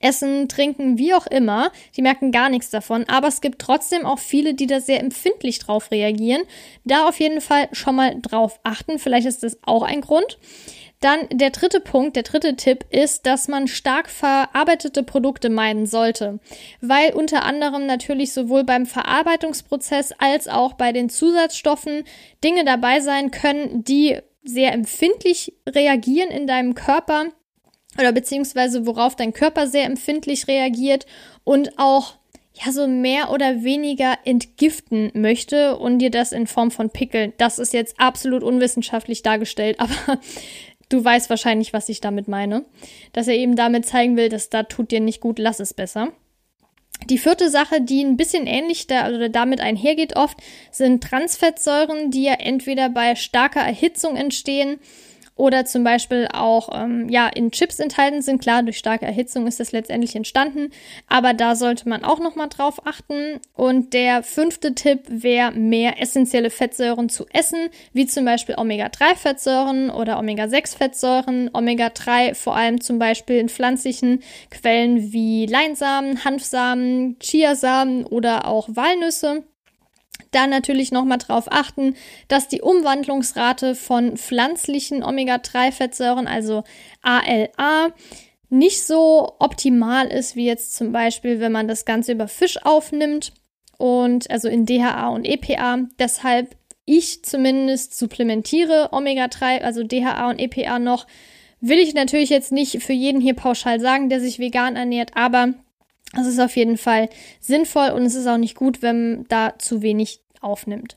essen, 0.00 0.48
trinken, 0.48 0.98
wie 0.98 1.14
auch 1.14 1.26
immer. 1.26 1.72
Die 1.96 2.02
merken 2.02 2.30
gar 2.30 2.50
nichts 2.50 2.68
davon. 2.68 3.04
Aber 3.08 3.28
es 3.28 3.40
gibt 3.40 3.58
trotzdem 3.60 4.04
auch 4.04 4.18
viele, 4.18 4.52
die 4.54 4.66
da 4.66 4.80
sehr 4.80 5.00
empfindlich 5.00 5.58
drauf 5.58 5.90
reagieren. 5.90 6.42
Da 6.84 7.08
auf 7.08 7.18
jeden 7.20 7.40
Fall 7.40 7.68
schon 7.72 7.96
mal 7.96 8.16
drauf 8.20 8.60
achten. 8.64 8.98
Vielleicht 8.98 9.26
ist 9.26 9.42
das 9.42 9.58
auch 9.62 9.82
ein 9.82 10.02
Grund. 10.02 10.38
Dann 11.00 11.28
der 11.30 11.50
dritte 11.50 11.80
Punkt, 11.80 12.16
der 12.16 12.24
dritte 12.24 12.56
Tipp 12.56 12.84
ist, 12.90 13.24
dass 13.26 13.46
man 13.46 13.68
stark 13.68 14.10
verarbeitete 14.10 15.04
Produkte 15.04 15.48
meiden 15.48 15.86
sollte, 15.86 16.40
weil 16.80 17.12
unter 17.12 17.44
anderem 17.44 17.86
natürlich 17.86 18.32
sowohl 18.32 18.64
beim 18.64 18.84
Verarbeitungsprozess 18.84 20.12
als 20.18 20.48
auch 20.48 20.72
bei 20.72 20.92
den 20.92 21.08
Zusatzstoffen 21.08 22.04
Dinge 22.42 22.64
dabei 22.64 23.00
sein 23.00 23.30
können, 23.30 23.84
die 23.84 24.18
sehr 24.42 24.72
empfindlich 24.72 25.54
reagieren 25.68 26.30
in 26.30 26.46
deinem 26.46 26.74
Körper 26.74 27.26
oder 27.98 28.12
beziehungsweise 28.12 28.86
worauf 28.86 29.14
dein 29.14 29.32
Körper 29.32 29.66
sehr 29.66 29.84
empfindlich 29.84 30.48
reagiert 30.48 31.06
und 31.44 31.78
auch 31.78 32.14
ja 32.64 32.72
so 32.72 32.86
mehr 32.86 33.30
oder 33.30 33.62
weniger 33.62 34.18
entgiften 34.24 35.10
möchte 35.14 35.78
und 35.78 35.98
dir 35.98 36.10
das 36.10 36.32
in 36.32 36.46
Form 36.46 36.70
von 36.70 36.90
Pickeln. 36.90 37.32
Das 37.38 37.58
ist 37.58 37.72
jetzt 37.72 38.00
absolut 38.00 38.42
unwissenschaftlich 38.42 39.22
dargestellt, 39.22 39.78
aber 39.80 40.20
Du 40.88 41.04
weißt 41.04 41.28
wahrscheinlich, 41.30 41.72
was 41.72 41.88
ich 41.88 42.00
damit 42.00 42.28
meine. 42.28 42.64
Dass 43.12 43.28
er 43.28 43.34
eben 43.34 43.56
damit 43.56 43.86
zeigen 43.86 44.16
will, 44.16 44.28
dass 44.28 44.50
da 44.50 44.62
tut 44.62 44.90
dir 44.90 45.00
nicht 45.00 45.20
gut, 45.20 45.38
lass 45.38 45.60
es 45.60 45.74
besser. 45.74 46.12
Die 47.08 47.18
vierte 47.18 47.50
Sache, 47.50 47.80
die 47.80 48.02
ein 48.02 48.16
bisschen 48.16 48.46
ähnlich 48.46 48.86
da, 48.86 49.08
oder 49.08 49.28
damit 49.28 49.60
einhergeht 49.60 50.16
oft, 50.16 50.38
sind 50.72 51.04
Transfettsäuren, 51.04 52.10
die 52.10 52.24
ja 52.24 52.34
entweder 52.34 52.88
bei 52.88 53.14
starker 53.14 53.60
Erhitzung 53.60 54.16
entstehen 54.16 54.80
oder 55.38 55.64
zum 55.64 55.84
Beispiel 55.84 56.28
auch 56.32 56.68
ähm, 56.74 57.08
ja 57.08 57.28
in 57.28 57.50
Chips 57.50 57.78
enthalten 57.78 58.20
sind. 58.20 58.42
Klar, 58.42 58.62
durch 58.62 58.76
starke 58.76 59.06
Erhitzung 59.06 59.46
ist 59.46 59.60
das 59.60 59.72
letztendlich 59.72 60.14
entstanden, 60.14 60.70
aber 61.06 61.32
da 61.32 61.54
sollte 61.54 61.88
man 61.88 62.04
auch 62.04 62.18
noch 62.18 62.34
mal 62.34 62.48
drauf 62.48 62.86
achten. 62.86 63.40
Und 63.54 63.94
der 63.94 64.22
fünfte 64.22 64.74
Tipp 64.74 65.00
wäre, 65.08 65.52
mehr 65.52 66.02
essentielle 66.02 66.50
Fettsäuren 66.50 67.08
zu 67.08 67.26
essen, 67.32 67.68
wie 67.92 68.06
zum 68.06 68.24
Beispiel 68.24 68.56
Omega-3-Fettsäuren 68.58 69.90
oder 69.90 70.18
Omega-6-Fettsäuren. 70.18 71.50
Omega-3 71.52 72.34
vor 72.34 72.56
allem 72.56 72.80
zum 72.80 72.98
Beispiel 72.98 73.38
in 73.38 73.48
pflanzlichen 73.48 74.22
Quellen 74.50 75.12
wie 75.12 75.46
Leinsamen, 75.46 76.24
Hanfsamen, 76.24 77.16
Chiasamen 77.20 78.04
oder 78.04 78.46
auch 78.46 78.68
Walnüsse. 78.72 79.44
Dann 80.30 80.50
natürlich 80.50 80.92
nochmal 80.92 81.18
darauf 81.18 81.50
achten, 81.50 81.94
dass 82.28 82.48
die 82.48 82.60
Umwandlungsrate 82.60 83.74
von 83.74 84.16
pflanzlichen 84.16 85.02
Omega-3-Fettsäuren, 85.02 86.26
also 86.26 86.64
ALA, 87.02 87.92
nicht 88.50 88.82
so 88.84 89.36
optimal 89.38 90.06
ist 90.06 90.36
wie 90.36 90.46
jetzt 90.46 90.74
zum 90.74 90.92
Beispiel, 90.92 91.40
wenn 91.40 91.52
man 91.52 91.68
das 91.68 91.84
Ganze 91.84 92.12
über 92.12 92.28
Fisch 92.28 92.58
aufnimmt 92.64 93.32
und 93.76 94.30
also 94.30 94.48
in 94.48 94.66
DHA 94.66 95.08
und 95.08 95.24
EPA. 95.24 95.80
Deshalb 95.98 96.56
ich 96.88 97.22
zumindest 97.22 97.98
supplementiere 97.98 98.88
Omega-3, 98.92 99.60
also 99.60 99.82
DHA 99.82 100.30
und 100.30 100.38
EPA 100.38 100.78
noch. 100.78 101.06
Will 101.60 101.78
ich 101.78 101.92
natürlich 101.92 102.30
jetzt 102.30 102.50
nicht 102.50 102.82
für 102.82 102.94
jeden 102.94 103.20
hier 103.20 103.34
pauschal 103.34 103.80
sagen, 103.80 104.08
der 104.08 104.20
sich 104.20 104.38
vegan 104.38 104.76
ernährt, 104.76 105.10
aber 105.14 105.52
es 106.16 106.26
ist 106.26 106.40
auf 106.40 106.56
jeden 106.56 106.78
Fall 106.78 107.08
sinnvoll 107.40 107.90
und 107.90 108.04
es 108.04 108.14
ist 108.14 108.26
auch 108.26 108.38
nicht 108.38 108.54
gut, 108.54 108.82
wenn 108.82 109.26
da 109.28 109.58
zu 109.58 109.82
wenig 109.82 110.20
aufnimmt. 110.40 110.96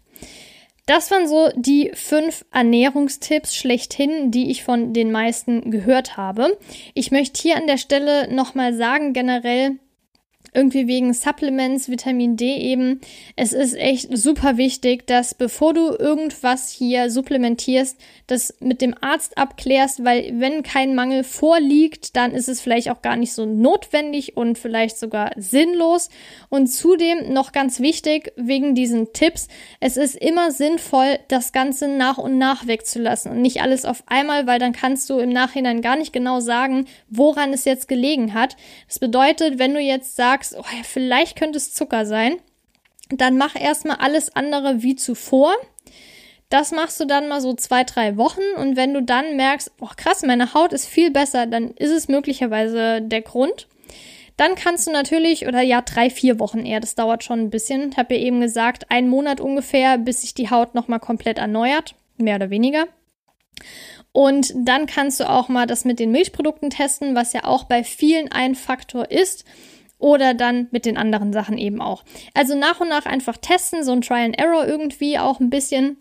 Das 0.86 1.12
waren 1.12 1.28
so 1.28 1.50
die 1.56 1.92
fünf 1.94 2.44
Ernährungstipps 2.52 3.56
schlechthin, 3.56 4.32
die 4.32 4.50
ich 4.50 4.64
von 4.64 4.94
den 4.94 5.12
meisten 5.12 5.72
gehört 5.72 6.18
habe. 6.18 6.58
Ich 6.94 7.12
möchte 7.12 7.42
hier 7.42 7.56
an 7.56 7.68
der 7.68 7.78
Stelle 7.78 8.34
nochmal 8.34 8.74
sagen, 8.74 9.14
generell, 9.14 9.78
irgendwie 10.54 10.88
wegen 10.88 11.14
Supplements, 11.14 11.90
Vitamin 11.90 12.36
D 12.36 12.58
eben. 12.58 13.00
Es 13.36 13.54
ist 13.54 13.74
echt 13.74 14.16
super 14.18 14.58
wichtig, 14.58 15.08
dass 15.08 15.34
bevor 15.34 15.74
du 15.74 15.96
irgendwas 15.98 16.70
hier 16.70 17.10
supplementierst, 17.10 17.98
das 18.28 18.54
mit 18.60 18.82
dem 18.82 18.94
Arzt 19.00 19.38
abklärst, 19.38 20.04
weil 20.04 20.40
wenn 20.40 20.64
kein 20.64 20.94
Mangel 20.94 21.24
vorliegt, 21.24 22.16
dann 22.18 22.34
ist 22.34 22.50
es 22.50 22.60
vielleicht 22.60 22.90
auch 22.90 23.02
gar 23.02 23.16
nicht 23.16 23.34
so 23.34 23.46
notwendig 23.46 24.36
und 24.36 24.58
vielleicht 24.58 24.98
sogar 24.98 25.32
sinnlos. 25.38 26.10
Und 26.50 26.68
zudem 26.68 27.32
noch 27.32 27.54
ganz 27.54 27.80
wichtig 27.80 28.34
wegen 28.36 28.76
diesen 28.76 29.14
Tipps, 29.14 29.48
es 29.80 29.96
ist 29.96 30.16
immer 30.16 30.52
sinnvoll, 30.52 31.20
das 31.30 31.54
Ganze 31.54 31.88
nach 31.88 32.18
und 32.18 32.38
nach 32.38 32.68
wegzulassen 32.68 33.32
und 33.32 33.42
nicht 33.42 33.62
alles 33.62 33.86
auf 33.86 34.04
einmal, 34.08 34.48
weil 34.48 34.60
dann 34.60 34.74
kannst 34.74 35.10
du 35.10 35.20
im 35.20 35.30
Nachhinein 35.30 35.82
gar 35.82 35.96
nicht 35.96 36.12
genau 36.12 36.42
sagen, 36.42 36.86
woran 37.10 37.54
es 37.54 37.64
jetzt 37.64 37.88
gelegen 37.88 38.34
hat. 38.34 38.58
Das 38.88 39.00
bedeutet, 39.00 39.58
wenn 39.58 39.74
du 39.74 39.80
jetzt 39.80 40.16
sagst, 40.16 40.41
sagst, 40.42 40.56
oh, 40.58 40.84
vielleicht 40.84 41.38
könnte 41.38 41.58
es 41.58 41.74
Zucker 41.74 42.06
sein, 42.06 42.38
dann 43.10 43.38
mach 43.38 43.56
erstmal 43.56 43.98
alles 43.98 44.36
andere 44.36 44.82
wie 44.82 44.96
zuvor. 44.96 45.54
Das 46.50 46.72
machst 46.72 47.00
du 47.00 47.06
dann 47.06 47.30
mal 47.30 47.42
so 47.42 47.54
zwei, 47.54 47.84
drei 47.84 48.18
Wochen 48.18 48.42
und 48.58 48.76
wenn 48.76 48.94
du 48.94 49.02
dann 49.02 49.38
merkst, 49.38 49.72
oh 49.80 49.90
krass, 49.96 50.24
meine 50.24 50.54
Haut 50.54 50.74
ist 50.74 50.88
viel 50.88 51.12
besser, 51.12 51.46
dann 51.46 51.72
ist 51.72 51.92
es 51.92 52.08
möglicherweise 52.08 53.02
der 53.02 53.22
Grund. 53.22 53.68
Dann 54.36 54.56
kannst 54.56 54.88
du 54.88 54.92
natürlich, 54.92 55.48
oder 55.48 55.62
ja, 55.62 55.82
drei, 55.82 56.10
vier 56.10 56.40
Wochen 56.40 56.66
eher, 56.66 56.80
das 56.80 56.96
dauert 56.96 57.24
schon 57.24 57.40
ein 57.40 57.50
bisschen. 57.50 57.92
Ich 57.92 57.98
habe 57.98 58.16
ja 58.16 58.22
eben 58.22 58.42
gesagt, 58.42 58.90
ein 58.90 59.08
Monat 59.08 59.40
ungefähr, 59.40 59.98
bis 59.98 60.22
sich 60.22 60.34
die 60.34 60.50
Haut 60.50 60.74
nochmal 60.74 61.00
komplett 61.00 61.38
erneuert, 61.38 61.96
mehr 62.18 62.38
oder 62.38 62.50
weniger. 62.50 62.86
Und 64.14 64.54
dann 64.56 64.88
kannst 64.88 65.20
du 65.20 65.30
auch 65.30 65.48
mal 65.48 65.68
das 65.68 65.86
mit 65.86 66.00
den 66.00 66.12
Milchprodukten 66.12 66.70
testen, 66.70 67.16
was 67.16 67.32
ja 67.34 67.44
auch 67.46 67.66
bei 67.66 67.84
vielen 67.84 68.30
ein 68.30 68.56
Faktor 68.56 69.10
ist 69.12 69.46
oder 70.02 70.34
dann 70.34 70.68
mit 70.72 70.86
den 70.86 70.98
anderen 70.98 71.32
Sachen 71.32 71.58
eben 71.58 71.82
auch. 71.82 72.04
Also 72.34 72.56
nach 72.58 72.80
und 72.82 72.90
nach 72.90 73.06
einfach 73.06 73.38
testen, 73.38 73.84
so 73.84 73.92
ein 73.92 74.02
Trial 74.02 74.26
and 74.26 74.40
Error 74.40 74.68
irgendwie 74.68 75.18
auch 75.18 75.40
ein 75.40 75.50
bisschen. 75.50 75.98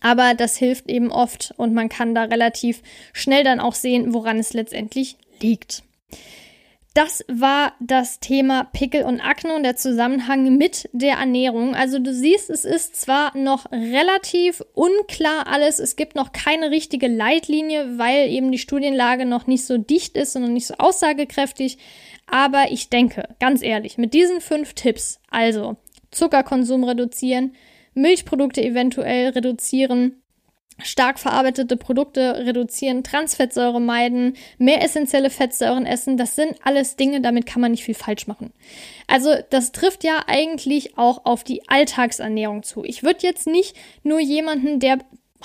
Aber 0.00 0.34
das 0.34 0.56
hilft 0.56 0.90
eben 0.90 1.10
oft 1.12 1.54
und 1.56 1.72
man 1.72 1.88
kann 1.88 2.14
da 2.14 2.24
relativ 2.24 2.82
schnell 3.12 3.44
dann 3.44 3.60
auch 3.60 3.74
sehen, 3.74 4.12
woran 4.12 4.38
es 4.38 4.52
letztendlich 4.52 5.16
liegt. 5.40 5.84
das 6.94 7.24
war 7.26 7.72
das 7.80 8.20
Thema 8.20 8.64
Pickel 8.72 9.02
und 9.02 9.20
Akne 9.20 9.54
und 9.54 9.64
der 9.64 9.74
Zusammenhang 9.74 10.56
mit 10.56 10.88
der 10.92 11.16
Ernährung. 11.16 11.74
Also 11.74 11.98
du 11.98 12.14
siehst, 12.14 12.50
es 12.50 12.64
ist 12.64 12.94
zwar 12.94 13.36
noch 13.36 13.70
relativ 13.72 14.62
unklar 14.74 15.48
alles, 15.48 15.80
es 15.80 15.96
gibt 15.96 16.14
noch 16.14 16.30
keine 16.30 16.70
richtige 16.70 17.08
Leitlinie, 17.08 17.98
weil 17.98 18.28
eben 18.28 18.52
die 18.52 18.58
Studienlage 18.58 19.26
noch 19.26 19.48
nicht 19.48 19.66
so 19.66 19.76
dicht 19.76 20.16
ist 20.16 20.36
und 20.36 20.52
nicht 20.52 20.68
so 20.68 20.74
aussagekräftig. 20.78 21.78
Aber 22.26 22.66
ich 22.70 22.88
denke, 22.88 23.28
ganz 23.38 23.62
ehrlich, 23.62 23.98
mit 23.98 24.14
diesen 24.14 24.40
fünf 24.40 24.74
Tipps, 24.74 25.20
also 25.30 25.76
Zuckerkonsum 26.10 26.84
reduzieren, 26.84 27.54
Milchprodukte 27.94 28.62
eventuell 28.62 29.30
reduzieren, 29.30 30.22
stark 30.82 31.18
verarbeitete 31.18 31.76
Produkte 31.76 32.44
reduzieren, 32.46 33.04
Transfettsäure 33.04 33.80
meiden, 33.80 34.36
mehr 34.58 34.82
essentielle 34.82 35.30
Fettsäuren 35.30 35.86
essen. 35.86 36.16
Das 36.16 36.34
sind 36.34 36.56
alles 36.64 36.96
Dinge, 36.96 37.20
damit 37.20 37.46
kann 37.46 37.60
man 37.60 37.70
nicht 37.70 37.84
viel 37.84 37.94
falsch 37.94 38.26
machen. 38.26 38.52
Also 39.06 39.34
das 39.50 39.72
trifft 39.72 40.02
ja 40.02 40.24
eigentlich 40.26 40.98
auch 40.98 41.24
auf 41.24 41.44
die 41.44 41.68
Alltagsernährung 41.68 42.62
zu. 42.62 42.84
Ich 42.84 43.02
würde 43.02 43.20
jetzt 43.22 43.46
nicht 43.46 43.76
nur 44.02 44.18
jemanden, 44.20 44.80
der 44.80 44.98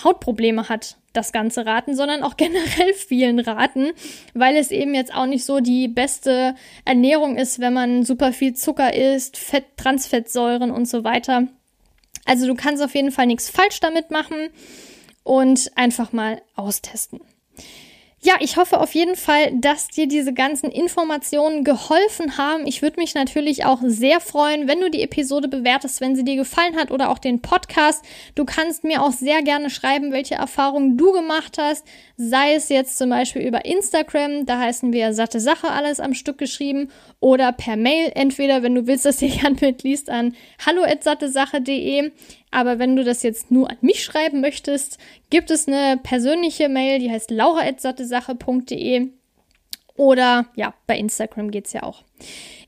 Hautprobleme 0.04 0.70
hat, 0.70 0.98
das 1.14 1.32
Ganze 1.32 1.66
raten, 1.66 1.96
sondern 1.96 2.24
auch 2.24 2.36
generell 2.38 2.94
vielen 2.94 3.40
raten, 3.40 3.92
weil 4.34 4.56
es 4.56 4.72
eben 4.72 4.94
jetzt 4.94 5.14
auch 5.14 5.26
nicht 5.26 5.46
so 5.46 5.60
die 5.60 5.88
beste 5.88 6.56
Ernährung 6.86 7.38
ist, 7.38 7.60
wenn 7.60 7.74
man 7.74 8.04
super 8.04 8.34
viel 8.34 8.54
Zucker 8.54 8.94
isst, 8.94 9.38
Fett, 9.38 9.66
Transfettsäuren 9.78 10.72
und 10.72 10.88
so 10.88 11.04
weiter. 11.04 11.48
Also 12.26 12.48
du 12.48 12.56
kannst 12.56 12.84
auf 12.84 12.96
jeden 12.96 13.12
Fall 13.12 13.28
nichts 13.28 13.50
falsch 13.50 13.80
damit 13.80 14.12
machen 14.12 14.50
und 15.24 15.72
einfach 15.76 16.12
mal 16.12 16.42
austesten. 16.56 17.22
Ja, 18.22 18.34
ich 18.42 18.58
hoffe 18.58 18.82
auf 18.82 18.94
jeden 18.96 19.16
Fall, 19.16 19.50
dass 19.54 19.88
dir 19.88 20.06
diese 20.06 20.34
ganzen 20.34 20.70
Informationen 20.72 21.64
geholfen 21.64 22.38
haben. 22.38 22.68
Ich 22.68 22.82
würde 22.82 23.00
mich 23.00 23.16
natürlich 23.16 23.64
auch 23.64 23.80
sehr 23.82 24.20
freuen, 24.20 24.68
wenn 24.68 24.82
du 24.82 24.90
die 24.90 25.04
Episode 25.04 25.48
bewertest, 25.48 26.02
wenn 26.02 26.18
sie 26.18 26.26
dir 26.26 26.36
gefallen 26.36 26.76
hat 26.76 26.92
oder 26.92 27.12
auch 27.12 27.20
den 27.20 27.42
Podcast. 27.42 28.04
Du 28.36 28.44
kannst 28.44 28.84
mir 28.84 29.02
auch 29.04 29.14
sehr 29.14 29.42
gerne 29.42 29.70
schreiben, 29.70 30.12
welche 30.12 30.36
Erfahrungen 30.36 30.98
du 30.98 31.14
gemacht 31.14 31.58
hast, 31.58 31.86
sei 32.18 32.56
es 32.56 32.68
jetzt 32.68 32.98
zum 32.98 33.10
Beispiel 33.10 33.42
über 33.42 33.64
Instagram, 33.64 34.46
da 34.46 34.60
heißen 34.60 34.92
wir 34.92 35.14
satte 35.14 35.40
Sache 35.40 35.72
alles 35.72 36.02
am 36.02 36.14
Stück 36.14 36.38
geschrieben 36.38 36.90
oder 37.22 37.54
per 37.54 37.78
Mail, 37.78 38.12
entweder 38.16 38.64
wenn 38.64 38.76
du 38.76 38.86
willst, 38.86 39.06
dass 39.06 39.22
jemand 39.22 39.62
mitliest 39.62 40.10
an 40.10 40.36
hallo@sattesache.de. 40.66 42.12
Aber 42.52 42.80
wenn 42.80 42.96
du 42.96 43.04
das 43.04 43.24
jetzt 43.24 43.52
nur 43.52 43.70
an 43.70 43.78
mich 43.82 44.04
schreiben 44.04 44.42
möchtest, 44.42 44.98
gibt 45.30 45.52
es 45.52 45.68
eine 45.68 45.98
persönliche 45.98 46.70
Mail, 46.70 47.00
die 47.00 47.12
heißt 47.12 47.32
laura.sattesache.de 47.32 49.10
oder 49.96 50.46
ja, 50.56 50.74
bei 50.88 50.98
Instagram 50.98 51.52
geht's 51.52 51.74
ja 51.74 51.84
auch. 51.84 52.04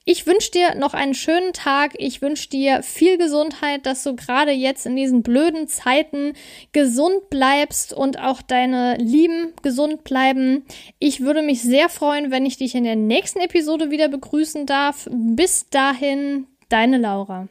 Ich 0.04 0.26
wünsche 0.26 0.52
dir 0.52 0.76
noch 0.76 0.94
einen 0.94 1.14
schönen 1.14 1.54
Tag. 1.54 1.94
Ich 1.98 2.22
wünsche 2.22 2.50
dir 2.50 2.82
viel 2.82 3.18
Gesundheit, 3.18 3.86
dass 3.86 4.04
du 4.04 4.16
gerade 4.16 4.52
jetzt 4.52 4.86
in 4.86 4.96
diesen 4.96 5.22
blöden 5.22 5.68
Zeiten 5.68 6.34
gesund 6.74 7.30
bleibst 7.30 7.94
und 7.94 8.20
auch 8.20 8.42
deine 8.42 8.98
Lieben 8.98 9.54
gesund 9.62 10.04
bleiben. 10.04 10.66
Ich 10.98 11.22
würde 11.22 11.44
mich 11.44 11.62
sehr 11.62 11.88
freuen, 11.88 12.32
wenn 12.32 12.46
ich 12.46 12.58
dich 12.58 12.74
in 12.76 12.84
der 12.84 12.96
nächsten 12.96 13.40
Episode 13.40 13.92
wieder 13.92 14.10
begrüßen 14.10 14.66
darf. 14.66 15.08
Bis 15.10 15.70
dahin, 15.70 16.48
deine 16.68 16.98
Laura. 16.98 17.48